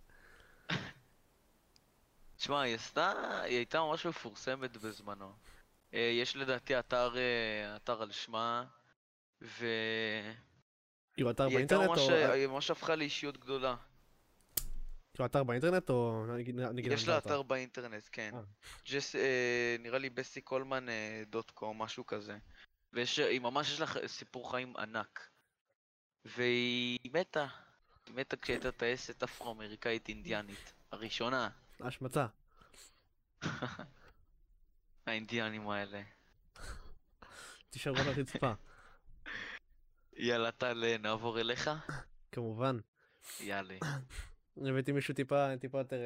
תשמע, 2.35 2.61
היא 2.61 2.75
עשתה, 2.75 3.41
היא 3.43 3.57
הייתה 3.57 3.79
ממש 3.79 4.05
מפורסמת 4.05 4.77
בזמנו. 4.77 5.33
אה, 5.93 5.99
יש 6.21 6.35
לדעתי 6.35 6.79
אתר, 6.79 7.17
אה, 7.17 7.75
אתר 7.75 8.01
על 8.01 8.11
שמה, 8.11 8.65
והיא 9.41 9.51
כאילו 11.13 11.31
אתר 11.31 11.49
באינטרנט 11.49 11.89
ממש, 11.89 11.99
או... 11.99 12.31
היא 12.31 12.47
ממש 12.47 12.71
הפכה 12.71 12.95
לאישיות 12.95 13.37
גדולה. 13.37 13.75
כאילו 15.13 15.25
אתר 15.25 15.43
באינטרנט 15.43 15.89
או... 15.89 16.25
נגיד 16.73 16.91
יש 16.91 17.07
לה? 17.07 17.17
אתר 17.17 17.41
באינטרנט, 17.41 18.03
כן. 18.11 18.31
אה. 18.33 18.41
ג'ס, 18.85 19.15
אה, 19.15 19.75
נראה 19.79 19.99
לי 19.99 20.09
בסי 20.09 20.41
קולמן 20.41 20.85
דוט 21.29 21.51
קום, 21.51 21.81
משהו 21.81 22.05
כזה. 22.05 22.37
ויש, 22.93 23.19
היא 23.19 23.41
ממש 23.41 23.71
יש 23.71 23.79
לה 23.79 24.07
סיפור 24.07 24.51
חיים 24.51 24.77
ענק. 24.77 25.29
והיא 26.25 27.11
מתה. 27.13 27.47
מתה 28.09 28.37
כשהייתה 28.37 28.71
טייסת 28.71 29.23
אפרו-אמריקאית 29.23 30.09
אינדיאנית. 30.09 30.73
הראשונה. 30.91 31.49
השמצה. 31.79 32.25
האינדיאנים 35.05 35.69
האלה. 35.69 36.01
תישארו 37.69 37.97
על 37.97 38.07
הרצפה. 38.07 38.53
יאללה 40.17 40.51
טל, 40.51 40.97
נעבור 40.99 41.39
אליך? 41.39 41.69
כמובן. 42.31 42.79
יאללה. 43.39 43.75
הבאתי 44.67 44.91
מישהו 44.91 45.13
טיפה, 45.13 45.57
טיפה 45.57 45.77
יותר... 45.77 45.99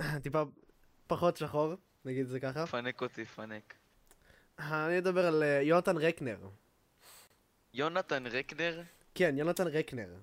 אה, 0.00 0.20
טיפה 0.22 0.42
פחות 1.06 1.36
שחור, 1.36 1.74
נגיד 2.04 2.26
זה 2.26 2.40
ככה. 2.40 2.66
פנק 2.66 3.02
אותי, 3.02 3.24
פנק. 3.24 3.74
אני 4.58 4.98
אדבר 4.98 5.26
על 5.26 5.42
אה, 5.42 5.62
יונתן 5.62 5.96
רקנר. 5.96 6.48
יונתן 7.74 8.26
רקנר? 8.26 8.82
כן, 9.14 9.34
יונתן 9.38 9.66
רקנר. 9.66 10.14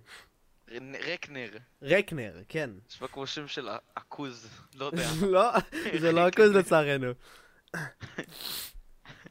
רקנר. 1.13 1.49
רקנר, 1.81 2.41
כן. 2.49 2.69
נשמע 2.89 3.07
כמו 3.07 3.27
שם 3.27 3.47
של 3.47 3.69
עכוז. 3.95 4.49
לא 4.75 4.85
יודע. 4.85 5.07
לא, 5.31 5.51
זה 5.99 6.11
לא 6.11 6.27
הכוז 6.27 6.51
לצערנו. 6.51 7.07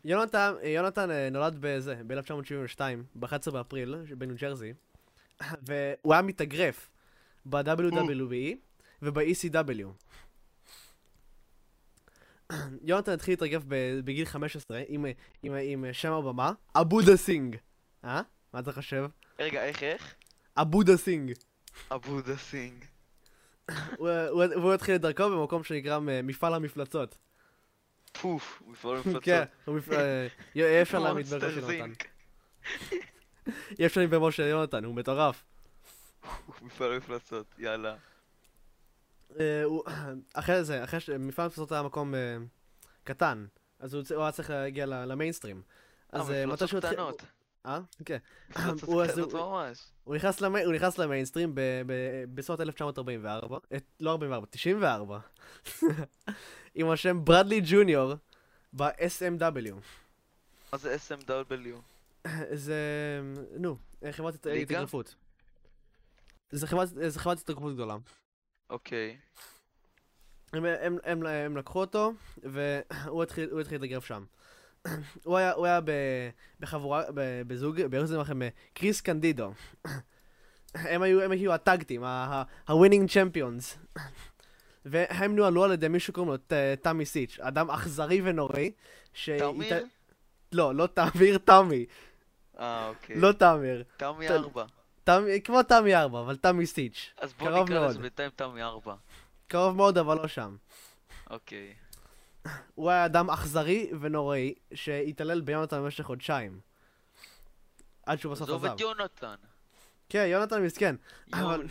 יונתן, 0.05 0.55
יונתן 0.63 1.11
אה, 1.11 1.29
נולד 1.31 1.57
בזה, 1.61 2.01
ב-1972, 2.07 2.81
ב-11 3.15 3.51
באפריל, 3.51 3.95
בניו 4.19 4.37
ג'רזי, 4.37 4.73
והוא 5.41 6.13
היה 6.13 6.23
מתאגרף 6.23 6.91
ב-WWE 7.47 8.57
וב-ECW. 9.03 9.87
יונתן 12.83 13.13
התחיל 13.13 13.33
להתאגרף 13.33 13.63
בגיל 14.05 14.25
15 14.25 14.83
עם, 14.89 15.07
עם, 15.43 15.55
עם 15.63 15.85
שם 15.93 16.13
הבמה, 16.13 16.53
אבודה 16.75 17.17
סינג. 17.17 17.57
אה? 18.05 18.23
מה 18.53 18.61
אתה 18.61 18.73
חושב? 18.73 19.05
רגע, 19.39 19.65
איך 19.65 19.83
איך? 19.83 20.15
אבודה 20.61 20.97
סינג. 20.97 21.33
אבודה 21.91 22.37
סינג. 22.37 22.85
הוא, 23.97 24.11
הוא, 24.31 24.45
הוא 24.45 24.75
התחיל 24.75 24.95
את 24.95 25.01
דרכו 25.01 25.31
במקום 25.31 25.65
שנקרא 25.65 25.99
מפעל 26.23 26.55
המפלצות. 26.55 27.19
פוף, 28.13 28.63
מפעל 28.67 28.97
מפלצות. 29.01 29.23
כן, 29.23 29.45
מפ- 29.69 29.93
אה, 30.57 30.83
אפשר 30.83 30.99
להעמיד 30.99 31.27
בראש 31.27 31.55
של 31.55 31.59
יונתן. 31.71 31.93
יהיה 33.79 33.87
אפשר 33.87 34.01
להעמיד 34.01 34.19
בראש 34.21 34.37
של 34.37 34.43
יונתן, 34.43 34.85
הוא 34.85 34.95
מטורף. 34.95 35.45
מפעל 36.63 36.97
מפלצות, 36.97 37.47
יאללה. 37.59 37.97
אה, 39.41 39.65
אחרי 40.35 40.65
זה, 40.65 40.85
אחרי 40.85 41.01
שמפעל 41.01 41.45
המפלצות 41.45 41.73
היה 41.73 41.83
מקום 41.83 42.15
אה, 42.15 42.37
קטן, 43.05 43.47
אז 43.81 43.95
הוא 43.95 44.23
היה 44.23 44.33
צריך 44.33 44.51
להגיע 44.51 44.87
למיינסטרים. 44.87 45.63
אז 46.13 46.31
אה, 46.31 46.47
מפלצות 46.47 46.85
התחיל... 46.85 46.99
אה? 47.69 47.81
כן. 48.05 48.19
הוא- 48.83 49.03
נכנס 50.75 50.99
למיינסטרים 50.99 51.53
בסוף 52.35 52.61
1944, 52.61 53.59
אה, 53.73 53.79
לא 54.01 54.11
44, 54.11 54.47
94, 54.51 55.19
עם 56.75 56.91
השם 56.91 57.25
ברדלי 57.25 57.61
ג'וניור 57.65 58.15
ב-SMW. 58.73 59.75
מה 60.73 60.79
זה 60.79 60.97
SMW? 60.97 62.29
זה, 62.53 62.77
נו, 63.57 63.77
חברת? 64.13 64.35
התאגרפות. 64.47 65.15
זה 66.51 66.67
חברת 67.19 67.39
התאגרפות 67.39 67.75
גדולה. 67.75 67.97
אוקיי. 68.71 69.19
הם, 70.53 71.57
לקחו 71.57 71.81
אותו, 71.81 72.13
והוא 72.43 73.23
התחיל, 73.23 73.51
להתאגרף 73.73 74.05
שם. 74.05 74.25
הוא 75.25 75.37
היה, 75.37 75.53
הוא 75.53 75.67
היה 75.67 75.81
ב, 75.81 75.91
בחבורה, 76.61 77.03
ב, 77.15 77.43
בזוג, 77.47 77.83
בארץ 77.83 78.11
לכם, 78.11 78.41
קריס 78.75 79.01
קנדידו. 79.01 79.53
הם 80.75 81.03
היו, 81.03 81.23
הם 81.23 81.31
היו 81.31 81.53
ה 81.53 81.58
tag 81.58 81.75
team, 81.75 82.03
ה 82.69 82.74
winning 82.74 83.11
champions. 83.11 83.79
והם 84.85 85.37
נוהלו 85.37 85.65
על 85.65 85.73
ידי 85.73 85.89
מישהו 85.89 86.13
קוראים 86.13 86.33
לו 86.33 86.39
תמי 86.83 87.05
סיץ', 87.05 87.39
אדם 87.41 87.71
אכזרי 87.71 88.21
ונוראי. 88.25 88.73
ש- 89.15 89.31
תמיר? 89.31 89.87
לא, 90.53 90.75
לא 90.75 90.87
תמיר, 90.87 91.39
תמי. 91.39 91.87
אה, 92.59 92.89
אוקיי. 92.89 93.17
לא 93.17 93.33
תמיר. 93.33 93.85
תמי 93.97 94.29
4. 94.29 94.65
תמי, 95.05 95.41
כמו 95.45 95.63
תמי 95.63 95.95
ארבע, 95.95 96.21
אבל 96.21 96.37
תמי 96.37 96.67
סיץ'. 96.67 97.15
אז 97.19 97.33
בוא 97.33 97.51
נקרא. 97.63 97.87
לזה 97.89 97.99
בינתיים 97.99 98.31
תמי 98.37 98.63
4. 98.63 98.95
קרוב 99.49 99.77
מאוד, 99.77 99.99
אבל 99.99 100.17
לא 100.17 100.29
שם. 100.29 100.57
אוקיי. 101.31 101.75
הוא 102.75 102.91
היה 102.91 103.07
אדם 103.07 103.31
אכזרי 103.31 103.91
ונוראי, 104.01 104.55
שהתעלל 104.75 105.41
ביונתן 105.41 105.77
במשך 105.77 106.05
חודשיים. 106.05 106.61
עד 108.07 108.19
שהוא 108.19 108.33
בסוף 108.33 108.49
עזוב 108.49 108.65
עזב. 108.65 108.75
את 108.75 108.81
יונתן. 108.81 109.35
כן, 110.09 110.27
יונתן 110.29 110.63
מסכן. 110.63 110.97
אבל-. 111.33 111.67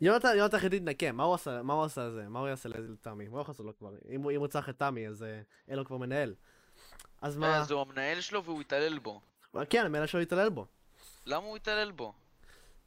יונתן, 0.00 0.28
יונתן 0.36 0.56
החליט 0.56 0.72
להתנקם, 0.72 1.16
מה 1.16 1.24
הוא 1.24 1.34
עשה, 1.34 1.62
מה 1.62 1.74
הוא 1.74 1.84
עשה 1.84 2.06
לזה? 2.08 2.28
מה 2.28 2.38
הוא 2.38 2.48
יעשה 2.48 2.68
לתמי? 2.68 3.28
מה 3.28 3.38
הוא 3.38 3.44
יעשה 3.48 3.62
לו 3.62 3.78
כבר? 3.78 3.90
אם 4.10 4.22
הוא 4.22 4.30
אם 4.32 4.40
הוא 4.40 4.46
צריך 4.46 4.68
את 4.68 4.78
תמי, 4.78 5.08
אז 5.08 5.22
אה, 5.22 5.40
אין 5.68 5.76
לו 5.76 5.84
כבר 5.84 5.96
מנהל. 5.96 6.34
אז 7.22 7.36
מה? 7.36 7.56
אז 7.56 7.70
הוא 7.70 7.80
המנהל 7.80 8.20
שלו 8.20 8.44
והוא 8.44 8.60
התעלל 8.60 8.98
בו. 8.98 9.20
כן, 9.70 9.86
המנהל 9.86 10.06
שלו 10.06 10.20
התעלל 10.20 10.48
בו. 10.48 10.66
למה 11.26 11.44
הוא 11.44 11.56
התעלל 11.56 11.90
בו? 11.90 12.12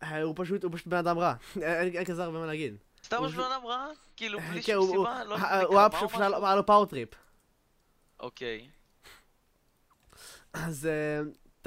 אה, 0.03 0.21
הוא 0.21 0.33
פשוט, 0.37 0.63
הוא 0.63 0.71
פשוט 0.73 0.87
בן 0.87 0.97
אדם 0.97 1.17
רע. 1.17 1.33
אין 1.61 2.05
כזה 2.05 2.23
הרבה 2.23 2.39
מה 2.39 2.45
להגיד. 2.45 2.77
סתם 3.07 3.17
הוא 3.17 3.27
בן 3.27 3.39
אדם 3.39 3.65
רע? 3.65 3.87
כאילו 4.15 4.39
בלי 4.39 4.63
כן, 4.63 4.73
שום 4.73 4.91
סיבה? 4.91 5.23
לא 5.23 5.37
הוא 5.63 5.79
היה 5.79 5.89
פשוט? 5.89 6.11
היה 6.13 6.55
לו 6.55 6.65
power 6.65 6.85
trip. 6.85 7.09
אוקיי. 8.19 8.69
אז 10.53 10.85
אה, 10.85 11.21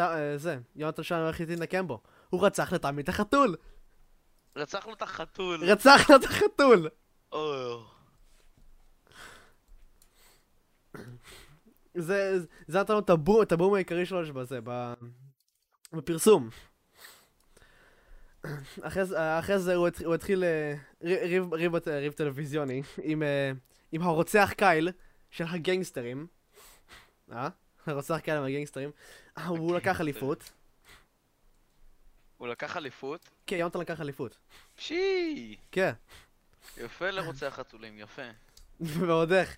אה, 0.05 0.39
זה, 0.39 0.59
יונתן 0.77 1.03
שלנו 1.03 1.29
החליט 1.29 1.49
להתנקם 1.49 1.87
בו. 1.87 2.01
הוא 2.31 2.47
רצח 2.47 2.73
לתמי 2.73 3.03
את 3.03 3.09
החתול! 3.09 3.57
רצח 4.57 4.87
לו 4.87 4.93
את 4.93 5.03
החתול. 5.03 5.65
רצח 5.65 6.11
לו 6.11 6.17
את 6.17 6.25
החתול! 6.25 6.89
זה, 11.95 12.39
זה 12.67 12.81
נתן 12.81 12.95
לו 12.95 13.43
את 13.43 13.53
הבום, 13.53 13.75
העיקרי 13.75 14.07
שלו 14.07 14.27
שבזה, 14.27 14.59
ב... 14.65 14.93
בפרסום. 15.93 16.51
אחרי, 18.83 19.05
זה- 19.59 19.75
הוא, 19.75 19.89
התח- 19.89 20.03
הוא 20.05 20.15
התחיל 20.15 20.45
אה, 20.45 20.75
ר- 21.05 21.55
ריב, 21.55 22.13
טלוויזיוני 22.13 22.83
עם, 23.03 23.23
אה, 23.23 23.53
עם 23.93 24.03
הרוצח 24.03 24.53
קייל 24.57 24.89
של 25.31 25.45
הגנגסטרים. 25.49 26.27
אה? 27.33 27.49
הרוצח 27.87 28.19
קייל 28.19 28.41
מהגנגסטרים. 28.41 28.91
אה, 29.39 29.47
הוא 29.47 29.77
לקח 29.77 30.01
אליפות. 30.01 30.53
הוא 32.39 32.49
לקח 32.49 32.77
אליפות? 32.77 33.29
כן, 33.47 33.57
יונתן 33.57 33.81
לקח 33.81 34.01
אליפות. 34.01 34.37
פשי! 34.77 35.57
כן, 35.73 35.93
יפה 36.77 37.11
לרוצח 37.11 37.55
חתולים, 37.57 37.99
יפה. 37.99 38.23
ועוד 38.81 39.33
איך. 39.33 39.57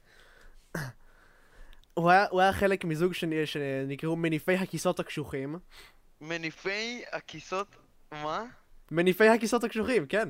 הוא 1.95 2.11
היה, 2.11 2.27
הוא 2.31 2.41
היה 2.41 2.53
חלק 2.53 2.85
מזוג 2.85 3.13
שנ- 3.13 3.45
שנקראו 3.47 4.17
מניפי 4.17 4.55
הכיסאות 4.55 5.01
הקשוחים. 5.01 5.59
מניפי 6.21 7.03
הכיסאות... 7.13 7.77
מה? 8.13 8.45
מניפי 8.93 9.29
הכיסאות 9.29 9.65
הקשוחים, 9.65 10.07
כן. 10.07 10.29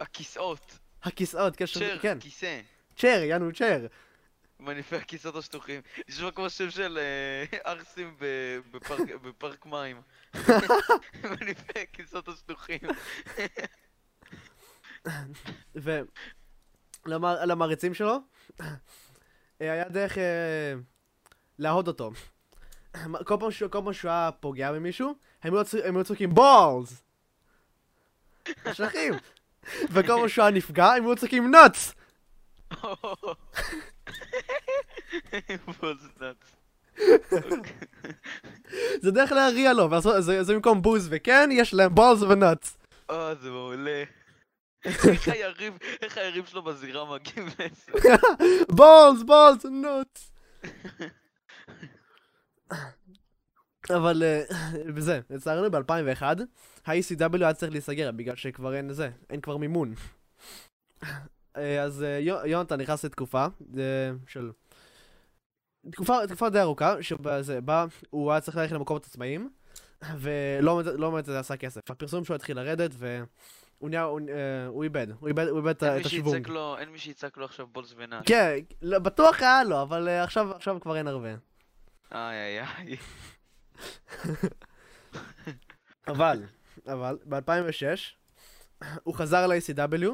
הכיסאות. 0.00 0.78
הכיסאות, 1.02 1.56
כן, 1.56 1.66
צ'ר, 1.66 1.98
כן. 2.02 2.20
כיסא. 2.20 2.60
צ'ר, 2.96 3.22
יאנו 3.24 3.52
צ'ר. 3.52 3.86
מניפי 4.60 4.96
הכיסאות 4.96 5.36
השטוחים. 5.36 5.80
נשמע 6.08 6.30
כמו 6.30 6.50
שם 6.50 6.70
של 6.70 6.98
אה, 6.98 7.58
ערסים 7.64 8.16
ב- 8.18 8.58
בפארק- 8.70 9.66
מים. 9.72 10.00
מניפי 11.40 11.80
הכיסאות 11.80 12.28
השטוחים. 12.28 12.78
ו... 15.76 16.00
למע- 17.06 17.44
למעריצים 17.46 17.94
שלו, 17.94 18.16
אה, 18.60 18.66
היה 19.58 19.88
דרך 19.88 20.18
אה, 20.18 20.74
להוד 21.58 21.88
אותו. 21.88 22.10
כל 23.24 23.36
פעם 23.40 23.50
שהוא 23.50 23.70
היה 24.10 24.30
פוגע 24.40 24.72
במישהו, 24.72 25.14
הם 25.42 25.54
היו 25.96 26.04
צועקים 26.04 26.34
בולס! 26.34 27.02
אשכים. 28.64 29.14
וכל 29.90 30.06
פעם 30.06 30.28
שהוא 30.28 30.44
היה 30.44 30.54
נפגע, 30.54 30.92
הם 30.92 31.06
היו 31.06 31.16
צועקים! 31.16 31.52
בוזנץ. 35.80 36.56
זה 39.02 39.10
דרך 39.10 39.32
להריע 39.32 39.72
לו, 39.72 39.88
זה 40.20 40.54
במקום 40.54 40.82
בוז 40.82 41.08
וכן, 41.10 41.48
יש 41.52 41.74
להם 41.74 41.94
בולס 41.94 42.22
ונאטס. 42.22 42.78
אה, 43.10 43.34
זה 43.34 43.50
מעולה. 43.50 44.04
איך 44.84 45.28
היריב, 46.18 46.46
שלו 46.46 46.62
בזירה 46.62 47.14
מגיב 47.14 47.44
לזה? 47.46 48.16
בולס, 48.68 49.22
בולס, 49.22 49.66
נאטס. 49.66 50.32
אבל 53.96 54.22
אה, 54.22 54.42
בזה, 54.96 55.20
לצערנו 55.30 55.70
ב-2001, 55.70 56.22
ה-ECW 56.86 57.36
היה 57.40 57.52
צריך 57.54 57.72
להיסגר 57.72 58.10
בגלל 58.12 58.36
שכבר 58.36 58.74
אין 58.74 58.92
זה, 58.92 59.10
אין 59.30 59.40
כבר 59.40 59.56
מימון. 59.56 59.94
אה, 61.56 61.82
אז 61.82 62.02
אה, 62.02 62.18
יו- 62.18 62.46
יונתן 62.46 62.80
נכנס 62.80 63.04
לתקופה 63.04 63.46
של... 64.26 64.50
תקופה, 65.90 66.26
תקופה 66.26 66.50
די 66.50 66.60
ארוכה, 66.60 67.02
שבה 67.02 67.42
זה 67.42 67.58
הוא 68.10 68.32
היה 68.32 68.40
צריך 68.40 68.56
ללכת 68.56 68.72
למקומות 68.72 69.06
עצמאיים, 69.06 69.50
ולא 70.20 70.76
באמת- 70.82 70.98
לא 71.00 71.10
באמת 71.10 71.24
זה 71.24 71.38
עשה 71.38 71.56
כסף. 71.56 71.90
הפרסום 71.90 72.24
שלו 72.24 72.34
התחיל 72.36 72.56
לרדת, 72.56 72.90
והוא 72.98 73.90
נהיה, 73.90 74.02
הוא, 74.02 74.20
הוא 74.66 74.84
איבד, 74.84 75.06
הוא 75.20 75.28
איבד, 75.28 75.46
הוא 75.48 75.58
איבד 75.58 75.70
את 75.70 75.82
את 75.82 76.06
השוונג. 76.06 76.48
אין 76.78 76.88
מי 76.88 76.98
שיצעק 76.98 77.36
לו 77.36 77.44
עכשיו 77.44 77.66
בולס 77.66 77.94
ונאט. 77.96 78.22
כן, 78.26 78.56
לא, 78.82 78.98
בטוח 78.98 79.40
היה 79.42 79.64
לו, 79.64 79.82
אבל 79.82 80.08
עכשיו, 80.08 80.54
עכשיו 80.56 80.80
כבר 80.80 80.96
אין 80.96 81.06
הרבה. 81.08 81.28
איי 82.12 82.58
איי 82.58 82.60
איי. 82.78 82.96
אבל, 86.08 86.42
אבל, 86.86 87.18
ב-2006, 87.24 88.84
הוא 89.02 89.14
חזר 89.14 89.46
ל-ECW, 89.46 90.10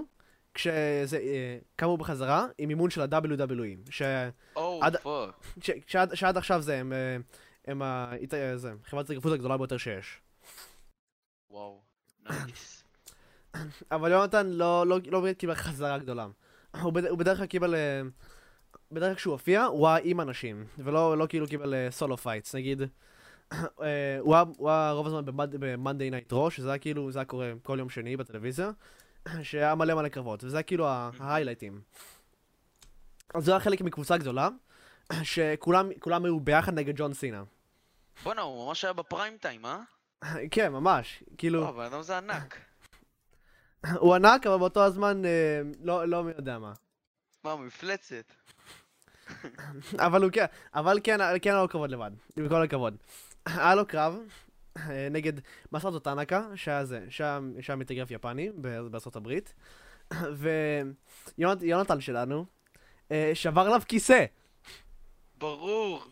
כשזה, 0.54 1.18
אה, 1.18 1.58
קמו 1.76 1.96
בחזרה 1.96 2.46
עם 2.58 2.68
מימון 2.68 2.90
של 2.90 3.00
ה-WWE, 3.00 3.90
ש... 3.90 4.02
fuck. 4.96 5.34
ש... 5.60 5.70
שעד, 5.86 6.14
שעד 6.14 6.36
עכשיו 6.36 6.62
זה, 6.62 6.78
הם, 6.78 6.92
אה, 6.92 7.16
הם 7.64 7.82
ה... 7.82 8.12
אה, 8.32 8.56
זה, 8.56 8.72
חברת 8.84 9.10
ההתגרפות 9.10 9.32
הגדולה 9.32 9.56
ביותר 9.56 9.76
שיש. 9.76 10.20
וואו. 11.50 11.80
nice. 12.30 12.84
אבל 13.92 14.10
יונתן 14.10 14.46
לא, 14.46 14.86
לא, 14.86 14.98
לא 15.10 15.20
באמת 15.20 15.38
קיבל 15.38 15.54
חזרה 15.54 15.98
גדולה. 15.98 16.26
הוא, 16.80 16.92
בד... 16.92 17.04
הוא 17.04 17.18
בדרך 17.18 17.38
כלל 17.38 17.46
קיבל, 17.46 17.74
בדרך 18.92 19.08
כלל 19.08 19.14
כשהוא 19.14 19.32
הופיע, 19.32 19.64
הוא 19.64 19.88
היה 19.88 19.98
עם 20.02 20.20
אנשים, 20.20 20.66
ולא 20.78 21.18
לא 21.18 21.26
כאילו 21.28 21.46
קיבל 21.46 21.74
solo 21.90 22.16
fights, 22.16 22.54
נגיד. 22.54 22.82
אה, 23.54 24.18
הוא 24.20 24.34
היה- 24.34 24.90
רוב 24.90 25.06
הזמן 25.06 25.24
ב-Monday 25.24 26.30
Night 26.30 26.32
Raw, 26.32 26.50
שזה 26.50 26.68
היה 26.68 26.78
כאילו, 26.78 27.12
זה 27.12 27.18
היה 27.18 27.26
קורה 27.26 27.52
כל 27.62 27.76
יום 27.78 27.88
שני 27.90 28.16
בטלוויזיה, 28.16 28.70
שהיה 29.42 29.74
מלא 29.74 29.94
מלא 29.94 30.08
קרבות, 30.08 30.44
וזה 30.44 30.56
היה 30.56 30.62
כאילו 30.62 30.86
ההיילייטים. 31.20 31.80
אז 33.34 33.44
זה 33.44 33.50
היה 33.50 33.60
חלק 33.60 33.80
מקבוצה 33.80 34.16
גדולה, 34.18 34.48
שכולם 35.22 35.88
כולם 36.00 36.24
היו 36.24 36.40
ביחד 36.40 36.74
נגד 36.74 36.94
ג'ון 36.96 37.14
סינה. 37.14 37.42
בואנה, 38.24 38.42
הוא 38.42 38.66
ממש 38.66 38.84
היה 38.84 38.92
ב 38.92 39.00
prime 39.00 39.36
time, 39.40 39.66
אה? 39.66 39.78
כן, 40.50 40.72
ממש. 40.72 41.22
כאילו, 41.38 41.60
וואו, 41.60 41.70
הבן 41.82 41.94
אדם 41.94 42.02
זה 42.02 42.18
ענק. 42.18 42.58
הוא 43.94 44.14
ענק, 44.14 44.46
אבל 44.46 44.58
באותו 44.58 44.84
הזמן 44.84 45.24
אה, 45.24 45.30
לא 45.82 46.04
לא 46.08 46.24
מי 46.24 46.32
יודע 46.38 46.58
מה. 46.58 46.72
מה, 47.44 47.56
מפלצת. 47.56 48.32
אבל 49.98 50.22
הוא 50.22 50.30
כן, 50.32 50.44
אבל 50.74 50.98
כן, 51.04 51.18
כן 51.42 51.50
היה 51.50 51.62
לו 51.62 51.68
כבוד 51.68 51.90
לבד, 51.90 52.10
עם 52.36 52.48
כל 52.48 52.62
הכבוד. 52.62 52.96
היה 53.46 53.74
לו 53.74 53.86
קרב 53.86 54.18
אה, 54.76 55.08
נגד 55.10 55.32
מסרטו 55.72 55.98
טנקה, 55.98 56.46
שהיה 56.54 56.84
זה, 56.84 57.06
שהיה 57.10 57.40
מתאגרף 57.76 58.10
יפני 58.10 58.50
בארצות 58.90 59.16
הברית, 59.16 59.54
ויונתן 61.38 62.00
שלנו 62.00 62.46
אה, 63.12 63.30
שבר 63.34 63.60
עליו 63.60 63.80
כיסא. 63.88 64.24
ברור. 65.38 66.04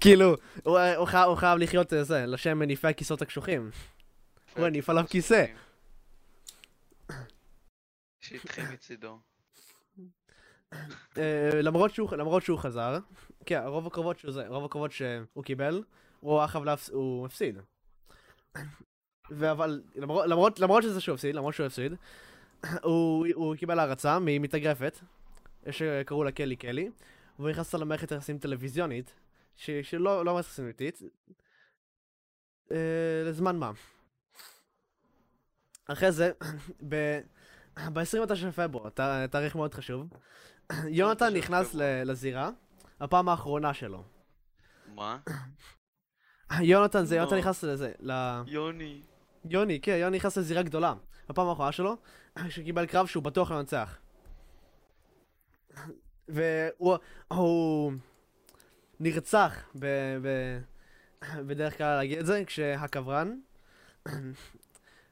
כאילו, 0.00 0.34
הוא 0.64 1.06
חייב- 1.36 1.58
לחיות 1.58 1.92
אה, 1.92 2.04
זה, 2.04 2.26
לשם 2.26 2.58
מניפי 2.58 2.88
הכיסאות 2.88 3.22
הקשוחים. 3.22 3.70
הוא 4.56 4.66
הניף 4.66 4.90
עליו 4.90 5.04
כיסא. 5.10 5.44
שהתחיל 8.20 8.64
מצידו. 8.72 9.18
למרות 11.62 11.94
שהוא, 12.42 12.58
חזר, 12.58 12.98
כן, 13.46 13.62
רוב 13.66 13.86
הקרבות 14.66 14.92
שהוא 14.92 15.44
קיבל, 15.44 15.82
הוא 16.20 16.38
היה 16.38 16.48
חייב 16.48 16.64
להפס... 16.64 16.90
הוא 16.90 17.26
הפסיד. 17.26 17.58
אבל 19.52 19.82
למרות, 19.96 20.26
למרות, 20.26 20.60
למרות 20.60 20.82
שזה 20.82 21.00
שהוא 21.00 21.14
הפסיד, 21.14 21.34
למרות 21.34 21.54
שהוא 21.54 21.66
הפסיד, 21.66 21.92
הוא, 22.82 23.26
הוא 23.34 23.56
קיבל 23.56 23.78
הערצה 23.78 24.18
ממתאגרפת, 24.20 24.98
שקראו 25.70 26.24
לה 26.24 26.32
קלי 26.32 26.56
קלי, 26.56 26.90
והוא 27.38 27.50
נכנס 27.50 27.74
למערכת 27.74 28.10
יחסים 28.12 28.38
טלוויזיונית, 28.38 29.14
ש, 29.56 29.70
שלא 29.70 30.24
לא 30.24 30.32
מערכת 30.32 30.48
יחסים 30.48 30.64
אמיתית, 30.64 31.02
אה, 32.72 32.76
לזמן 33.26 33.56
מה. 33.56 33.72
אחרי 35.86 36.12
זה, 36.12 36.32
ב... 36.88 37.20
ב-29 37.92 38.46
לפברואר, 38.46 38.90
ת- 38.90 39.00
תאריך 39.30 39.56
מאוד 39.56 39.74
חשוב, 39.74 40.08
יונתן 40.88 41.36
נכנס 41.36 41.74
ל- 41.74 42.02
לזירה, 42.10 42.50
הפעם 43.00 43.28
האחרונה 43.28 43.74
שלו. 43.74 44.04
מה? 44.94 45.18
יונתן 46.60 47.04
זה, 47.04 47.16
יונתן 47.16 47.34
לא. 47.34 47.40
נכנס 47.40 47.64
לזה, 47.64 47.92
ל... 48.00 48.40
יוני. 48.46 49.00
יוני, 49.44 49.80
כן, 49.80 49.96
יוני 50.00 50.16
נכנס 50.16 50.38
לזירה 50.38 50.62
גדולה. 50.62 50.94
הפעם 51.28 51.48
האחרונה 51.48 51.72
שלו, 51.72 51.96
שקיבל 52.48 52.86
קרב 52.86 53.06
שהוא 53.06 53.22
בטוח 53.22 53.50
לא 53.50 53.56
ינצח. 53.56 53.98
והוא 56.28 56.96
הוא 57.28 57.92
נרצח 59.00 59.68
ב... 59.78 59.86
ב... 60.22 60.58
בדרך 61.46 61.78
כלל 61.78 61.96
להגיד 61.96 62.18
את 62.18 62.26
זה, 62.26 62.42
כשהקברן, 62.46 63.38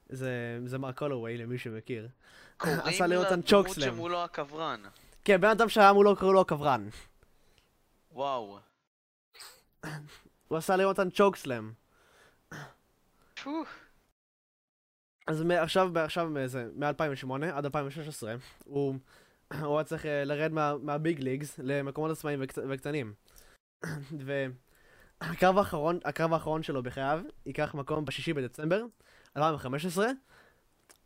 זה, 0.09 0.59
זה 0.65 0.79
מר 0.79 0.93
קולווי 0.93 1.39
למי 1.39 1.59
שמכיר, 1.59 2.09
קוראים 2.57 2.81
עשה 2.81 3.07
ליונתן 3.07 3.31
לדמות 3.31 3.47
צ'וקסלם. 3.47 3.95
שמולו 3.95 4.25
הקברן. 4.25 4.81
כן, 5.25 5.41
בן 5.41 5.49
אדם 5.49 5.69
שהיה 5.69 5.93
מולו 5.93 6.17
קראו 6.17 6.33
לו 6.33 6.41
הקברן. 6.41 6.89
וואו. 8.13 8.59
הוא 10.49 10.59
עשה 10.59 10.77
ליונתן 10.77 11.11
צ'וקסלם. 11.11 11.73
פו. 13.43 13.65
אז 15.27 15.45
עכשיו 15.97 16.47
זה, 16.47 16.69
מ-2008 16.75 17.45
עד 17.53 17.65
2016, 17.65 18.35
הוא, 18.65 18.95
הוא 19.61 19.77
היה 19.79 19.85
צריך 19.85 20.07
אה, 20.07 20.25
לרד 20.25 20.53
מה, 20.53 20.75
מהביג 20.83 21.21
ליגס 21.21 21.59
למקומות 21.63 22.11
עצמאיים 22.11 22.41
וקט, 22.43 22.59
וקטנים. 22.69 23.15
והקרב 25.23 25.59
האחרון, 25.59 25.99
הקרב 26.05 26.33
האחרון 26.33 26.63
שלו 26.63 26.83
בחייו, 26.83 27.21
ייקח 27.47 27.75
מקום 27.75 28.05
בשישי 28.05 28.33
בדצמבר 28.33 28.85
2015, 29.37 30.07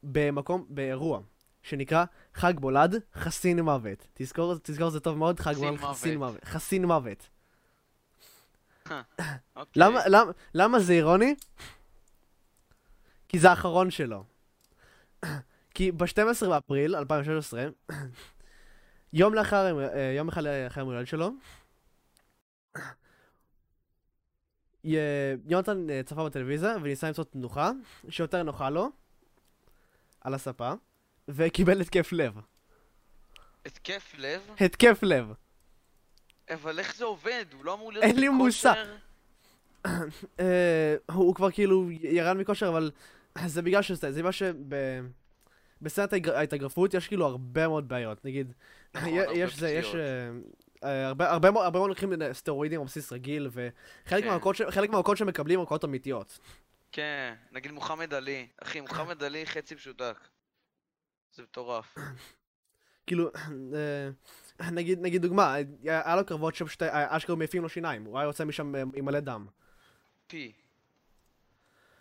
במקום, 0.03 0.67
באירוע, 0.69 1.21
שנקרא 1.63 2.05
חג 2.35 2.55
מולד 2.61 2.95
חסין 3.15 3.61
מוות. 3.61 4.09
תזכור, 4.15 4.55
תזכור 4.63 4.91
זה 4.91 5.01
טוב 5.01 5.19
מאוד, 5.19 5.41
חג 5.41 5.55
מולד 5.59 5.79
חסין. 5.79 6.19
מוות. 6.19 6.45
חסין 6.45 6.85
מוות. 6.85 7.29
אוקיי. 9.57 9.83
למה, 9.83 10.01
למה, 10.07 10.33
למה 10.55 10.79
זה 10.81 10.93
אירוני? 10.93 11.35
כי 13.29 13.39
זה 13.39 13.51
האחרון 13.51 13.91
שלו. 13.91 14.25
כי 15.75 15.93
ב-12 15.93 16.49
באפריל 16.49 16.97
2016, 16.97 17.67
יום 19.13 19.35
לאחר, 19.35 19.81
אה, 19.95 20.13
יום 20.17 20.29
אחד 20.29 20.43
לאחר 20.43 20.81
המולד 20.81 21.07
שלו, 21.07 21.31
יונתן 24.85 25.91
אה, 25.91 26.01
צפה 26.05 26.25
בטלוויזיה 26.25 26.77
וניסה 26.83 27.07
למצוא 27.07 27.25
תנוחה 27.25 27.71
שיותר 28.09 28.43
נוחה 28.43 28.71
לו 28.71 28.91
על 30.21 30.35
הספה, 30.35 30.73
וקיבל 31.29 31.81
התקף 31.81 32.13
לב. 32.13 32.41
התקף 33.67 34.15
לב? 34.19 34.41
התקף 34.61 34.99
לב. 35.03 35.33
אבל 36.55 36.79
איך 36.79 36.97
זה 36.97 37.05
עובד? 37.05 37.45
הוא 37.53 37.65
לא 37.65 37.75
אמור 37.75 37.93
להיות 37.93 38.05
אין 38.05 38.21
לי 38.21 38.29
מושג. 38.29 38.75
בכושר? 38.75 38.97
אה, 40.41 40.97
הוא 41.13 41.35
כבר 41.35 41.51
כאילו 41.51 41.91
ירד 41.91 42.37
מכושר, 42.37 42.69
אבל 42.69 42.91
זה 43.47 43.63
בגלל 43.63 43.83
שזה, 43.83 44.13
זה 44.13 44.23
בגלל 44.23 44.33
שבסרט 45.81 46.13
ההתאגרפות 46.13 46.95
יש 46.95 47.09
כאילו 47.09 47.27
הרבה 47.27 47.69
מאוד 47.69 47.89
בעיות. 47.89 48.25
נגיד, 48.25 48.53
נכון, 48.95 49.19
הרבה 49.19 49.33
יש 49.33 49.57
זה, 49.57 49.71
יש... 49.71 49.87
פציעות. 49.87 50.05
אה, 50.85 50.91
אה, 50.91 51.07
הרבה 51.07 51.31
הרבה 51.31 51.51
מאוד 51.51 51.65
הרבה 51.65 51.79
מאוד 51.79 51.89
לוקחים 51.89 52.13
סטרואידים 52.33 52.81
על 52.81 52.87
בסיס 52.87 53.13
רגיל, 53.13 53.49
וחלק 53.53 54.25
כן. 54.25 54.31
מהמכות 54.31 54.57
ש- 54.57 54.63
חלק 54.63 54.91
מהמכות 54.91 55.17
שמקבלים 55.17 55.59
הן 55.59 55.63
מכות 55.63 55.85
אמיתיות. 55.85 56.39
כן, 56.93 57.35
נגיד 57.53 57.73
מוחמד 57.73 58.15
עלי. 58.15 58.47
אחי, 58.63 58.81
מוחמד 58.81 59.23
עלי 59.23 59.47
חצי 59.47 59.75
משותק. 59.75 60.17
זה 61.35 61.43
מטורף. 61.43 61.95
כאילו, 63.07 63.31
נגיד, 64.73 64.99
נגיד 65.03 65.23
דוגמה, 65.23 65.55
היה 65.85 66.17
לו 66.17 66.27
קרבות 66.27 66.55
שם 66.55 66.69
שתי, 66.69 66.85
אשכרה 66.91 67.37
מעיפים 67.37 67.63
לו 67.63 67.69
שיניים, 67.69 68.05
הוא 68.05 68.19
היה 68.19 68.27
יוצא 68.27 68.45
משם 68.45 68.75
אה, 68.77 68.83
עם 68.95 69.05
מלא 69.05 69.21
דם. 69.21 69.47
פי. 70.27 70.53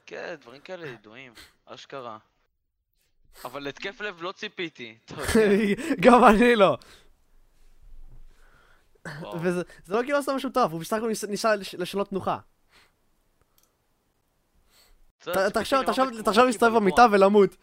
כן, 0.05 0.35
דברים 0.41 0.61
כאלה 0.61 0.87
ידועים, 0.87 1.33
אשכרה. 1.65 2.17
אבל 3.45 3.59
להתקף 3.63 4.01
לב 4.01 4.21
לא 4.21 4.31
ציפיתי. 4.31 4.97
גם 6.03 6.23
אני 6.23 6.55
לא. 6.55 6.77
וזה 9.41 9.61
זה 9.85 9.95
לא 9.95 10.01
כאילו 10.03 10.17
עשה 10.17 10.33
משהו 10.35 10.49
טוב, 10.49 10.71
הוא 10.71 10.81
בסך 10.81 10.97
הכל 10.97 11.07
ניס- 11.07 11.23
ניסה 11.29 11.55
לש- 11.55 11.75
לשנות 11.75 12.09
תנוחה. 12.09 12.39
תחשוב, 15.19 15.83
תחשוב, 15.85 16.21
תחשוב 16.25 16.45
להסתובב. 16.45 16.75
במיטה 16.75 17.05
ולמות. 17.11 17.55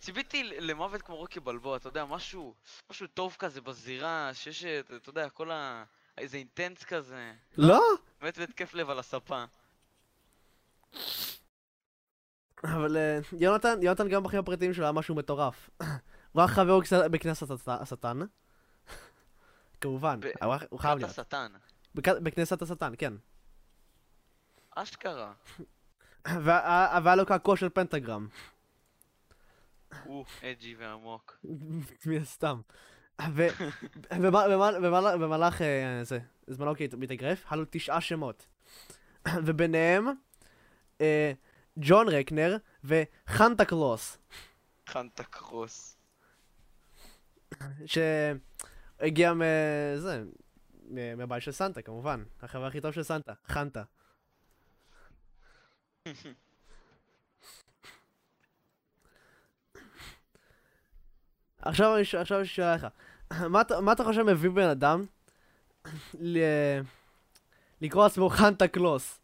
ציפיתי 0.00 0.44
ל- 0.44 0.70
למוות 0.70 1.02
כמו 1.02 1.16
רוקי 1.16 1.40
בלבוע, 1.40 1.76
אתה 1.76 1.88
יודע, 1.88 2.04
משהו, 2.04 2.54
משהו 2.90 3.06
טוב 3.06 3.36
כזה 3.38 3.60
בזירה, 3.60 4.30
שיש, 4.34 4.64
אתה 4.64 5.10
יודע, 5.10 5.28
כל 5.30 5.50
ה... 5.50 5.84
איזה 6.18 6.36
אינטנס 6.36 6.84
כזה. 6.84 7.32
לא? 7.58 7.82
באמת 8.20 8.38
בהתקף 8.38 8.74
לב 8.74 8.90
על 8.90 8.98
הספה. 8.98 9.44
אבל 12.64 12.96
אה, 12.96 13.18
יונתן, 13.38 13.78
יונתן 13.82 14.08
גם 14.08 14.22
בחיים 14.22 14.40
הפרטיים 14.42 14.74
שלו 14.74 14.84
היה 14.84 14.92
משהו 14.92 15.14
מטורף. 15.14 15.70
הוא 16.32 16.40
היה 16.42 16.48
חבר 16.48 16.78
בכנס- 16.80 17.08
בכנסת 17.10 17.46
השטן. 17.68 18.18
כמובן, 19.80 20.20
הוא 20.70 20.80
חייב 20.80 20.98
להיות. 20.98 21.10
בכנסת 21.94 22.62
השטן, 22.62 22.92
כן. 22.98 23.12
אשכרה. 24.76 25.32
והיה 26.44 27.14
לו 27.16 27.26
קעקוע 27.26 27.56
של 27.56 27.68
פנטגרם. 27.68 28.28
הוא 30.04 30.24
אג'י 30.42 30.74
ועמוק. 30.78 31.38
מן 32.06 32.16
הסתם. 32.22 32.60
ו- 33.34 33.46
ובמה- 34.20 34.48
במה- 34.48 34.78
במהלך- 34.80 35.16
במהלך 35.20 35.62
אה, 35.62 36.04
זה, 36.04 36.18
זמנו 36.46 36.72
כמתאגרף, 36.76 37.44
היה 37.50 37.56
לו 37.56 37.64
תשעה 37.70 38.00
שמות. 38.00 38.46
וביניהם, 39.46 40.06
אה, 41.00 41.32
ג'ון 41.78 42.08
רקנר 42.08 42.56
וחנטה 42.84 43.64
קלוס, 43.64 44.18
חנטה 44.88 45.24
קרוס. 45.24 45.96
שהגיע 47.86 49.32
מזה, 49.34 50.24
מהבית 51.16 51.42
של 51.42 51.52
סנטה 51.52 51.82
כמובן, 51.82 52.24
החבר 52.42 52.66
הכי 52.66 52.80
טוב 52.80 52.92
של 52.92 53.02
סנטה, 53.02 53.32
חנטה. 53.46 53.82
עכשיו 61.64 61.98
יש 61.98 62.14
שאלה 62.44 62.74
לך, 62.76 62.86
מה 63.48 63.62
אתה- 63.92 64.04
חושב 64.04 64.22
מביא 64.22 64.50
בן 64.50 64.68
אדם 64.68 65.04
לקרוא 67.80 68.04
לעצמו 68.04 68.28
חנטה 68.30 68.68
קלוס? 68.68 69.20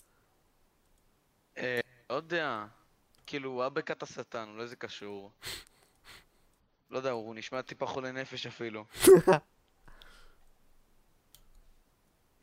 אה, 1.58 1.80
לא 2.10 2.14
יודע. 2.14 2.64
כאילו, 3.26 3.50
הוא 3.50 3.60
היה 3.62 3.68
בכת 3.70 4.02
השטן, 4.02 4.48
אולי 4.48 4.66
זה 4.68 4.76
קשור. 4.76 5.30
לא 6.90 6.98
יודע, 6.98 7.10
הוא 7.10 7.34
נשמע 7.34 7.62
טיפה 7.62 7.86
חולה 7.86 8.12
נפש 8.12 8.46
אפילו. 8.46 8.84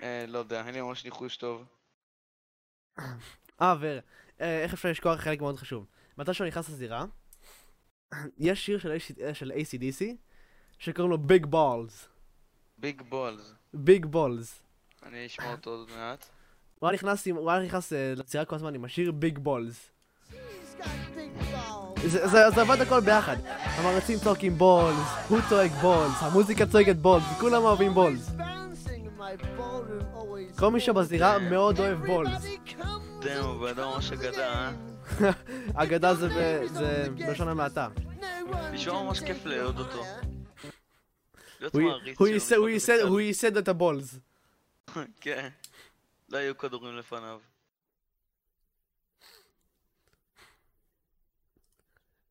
אה, 0.01 0.25
לא 0.27 0.37
יודע, 0.37 0.65
אין 0.65 0.73
לי 0.73 0.81
ממש 0.81 1.05
ניחוש 1.05 1.37
טוב. 1.37 1.65
אה, 3.61 3.75
ואיך 3.79 4.73
אפשר 4.73 4.89
לשכוח 4.89 5.19
חלק 5.19 5.41
מאוד 5.41 5.57
חשוב. 5.57 5.85
מתי 6.17 6.33
שהוא 6.33 6.47
נכנס 6.47 6.69
לזירה, 6.69 7.05
יש 8.37 8.65
שיר 8.65 8.79
של 8.79 8.91
AC 8.91 9.33
של 9.33 9.51
ACDC 9.51 10.03
שקוראים 10.79 11.11
לו 11.11 11.17
ביג 11.17 11.45
בולס. 11.45 12.07
ביג 12.77 13.01
בולס. 13.09 13.53
ביג 13.73 14.05
בולס. 14.05 14.59
אני 15.05 15.25
אשמע 15.25 15.51
אותו 15.51 15.69
עוד 15.69 15.89
מעט. 15.97 16.25
הוא 16.79 16.89
היה 16.89 16.95
נכנס, 17.63 17.93
אה, 17.93 18.13
לזירה 18.15 18.45
כל 18.45 18.55
הזמן 18.55 18.75
עם 18.75 18.85
השיר 18.85 19.11
Big 19.11 19.37
Balls. 19.37 19.89
זה, 22.05 22.45
עבד 22.61 22.81
הכל 22.81 22.99
ביחד. 22.99 23.35
המעריצים 23.45 24.19
צועקים 24.19 24.57
balls, 24.57 25.07
הוא 25.29 25.39
צועק 25.49 25.71
balls, 25.71 26.15
המוזיקה 26.19 26.65
צועקת 26.65 26.95
balls, 26.95 27.23
וכולם 27.37 27.63
אוהבים 27.63 27.93
balls. 27.93 28.29
כל 30.59 30.71
מי 30.71 30.79
שבזירה 30.79 31.39
מאוד 31.39 31.79
אוהב 31.79 32.05
בולס. 32.05 32.45
דאם, 33.21 33.43
הוא 33.43 33.61
בן 33.61 33.67
אדם 33.67 33.89
ממש 33.95 34.11
אגדה, 34.11 34.53
אה? 34.53 34.71
אגדה 35.75 36.15
זה, 36.15 36.27
בלשון 37.15 37.47
המעטה. 37.47 37.87
נשמע 38.71 39.03
ממש 39.03 39.19
כיף 39.19 39.45
לאהוד 39.45 39.79
אותו. 39.79 40.03
הוא 42.17 42.69
ייסד- 43.19 43.57
את 43.57 43.67
הבולס. 43.67 44.19
כן. 45.21 45.49
לא 46.29 46.37
היו 46.37 46.57
כדורים 46.57 46.97
לפניו. 46.97 47.39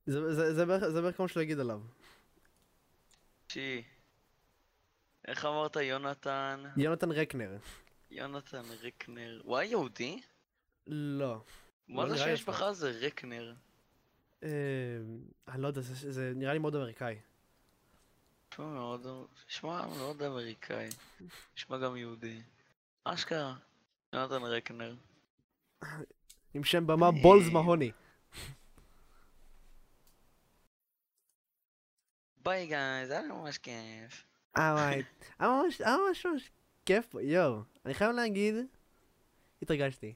זה- 0.07 0.67
בערך 0.67 1.21
שאני 1.29 1.45
אגיד 1.45 1.61
עליו. 1.61 1.81
שי. 3.49 3.83
איך 5.29 5.45
אמרת 5.45 5.77
יונתן? 5.77 6.65
יונתן 6.77 7.11
רקנר. 7.13 7.57
יונתן 8.11 8.63
רקנר. 8.83 9.41
הוא 9.45 9.57
היה 9.57 9.71
יהודי? 9.71 10.21
לא. 10.87 11.41
מה 11.89 12.03
לא 12.05 12.09
זה 12.09 12.15
לי 12.15 12.21
שיש 12.21 12.45
בך 12.45 12.71
זה 12.73 12.91
רקנר? 12.91 13.55
אה, 14.43 14.49
אני 15.49 15.63
לא 15.63 15.69
יודע, 15.69 15.81
זה- 15.81 16.33
נראה 16.37 16.53
לי 16.53 16.59
מאוד 16.59 16.75
אמריקאי. 16.77 17.19
מאוד, 18.59 19.07
נשמע 19.49 19.87
מאוד 19.87 20.23
אמריקאי. 20.23 20.89
נשמע 21.57 21.79
גם 21.79 21.97
יהודי. 21.97 22.41
אשכרה. 23.05 23.55
יונתן 24.13 24.43
רקנר. 24.43 24.95
עם 26.55 26.65
שם 26.65 26.87
במה 26.87 27.11
בולס 27.11 27.49
מהוני. 27.53 27.91
bye 32.45 32.67
guys, 32.67 33.11
היה 33.11 33.23
לי 33.23 33.29
ממש 33.29 33.59
כיף. 33.59 34.25
אה 34.59 34.73
וואי, 34.75 35.03
היה 35.39 35.49
ממש, 35.49 35.81
ממש 35.81 36.51
כיף 36.87 37.15
יואו. 37.23 37.61
אני 37.85 37.95
חייב 37.95 38.11
להגיד, 38.11 38.55
התרגשתי. 39.63 40.15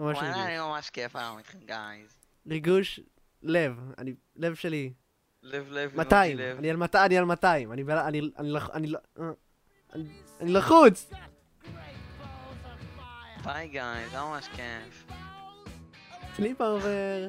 ממש 0.00 0.16
וואלה, 0.16 0.28
ריגוש. 0.28 0.46
היה 0.46 0.60
לי 0.62 0.68
ממש 0.68 0.90
כיף 0.90 1.16
היום 1.16 1.38
איתכם 1.38 1.58
guys. 1.58 2.18
ריגוש, 2.46 3.00
לב, 3.42 3.92
אני, 3.98 4.14
לב 4.36 4.54
שלי. 4.54 4.92
לב 5.42 5.66
לב, 5.70 5.96
200, 5.96 6.38
לב. 6.38 6.58
אני 6.58 6.70
על 6.70 6.76
200, 6.76 7.06
אני 7.06 7.18
על 7.18 7.24
200. 7.24 7.72
אני, 7.72 7.82
אני, 7.82 8.20
אני, 8.38 8.58
אני, 8.74 8.86
לא- 8.86 8.98
אה, 9.20 9.24
אני, 9.94 10.04
אני 10.40 10.52
לחוץ! 10.52 11.10
bye 13.44 13.68
guys, 13.68 14.12
היה 14.12 14.22
ממש 14.24 14.48
כיף. 14.56 15.04
סליפ 16.36 16.60
אובר. 16.60 17.28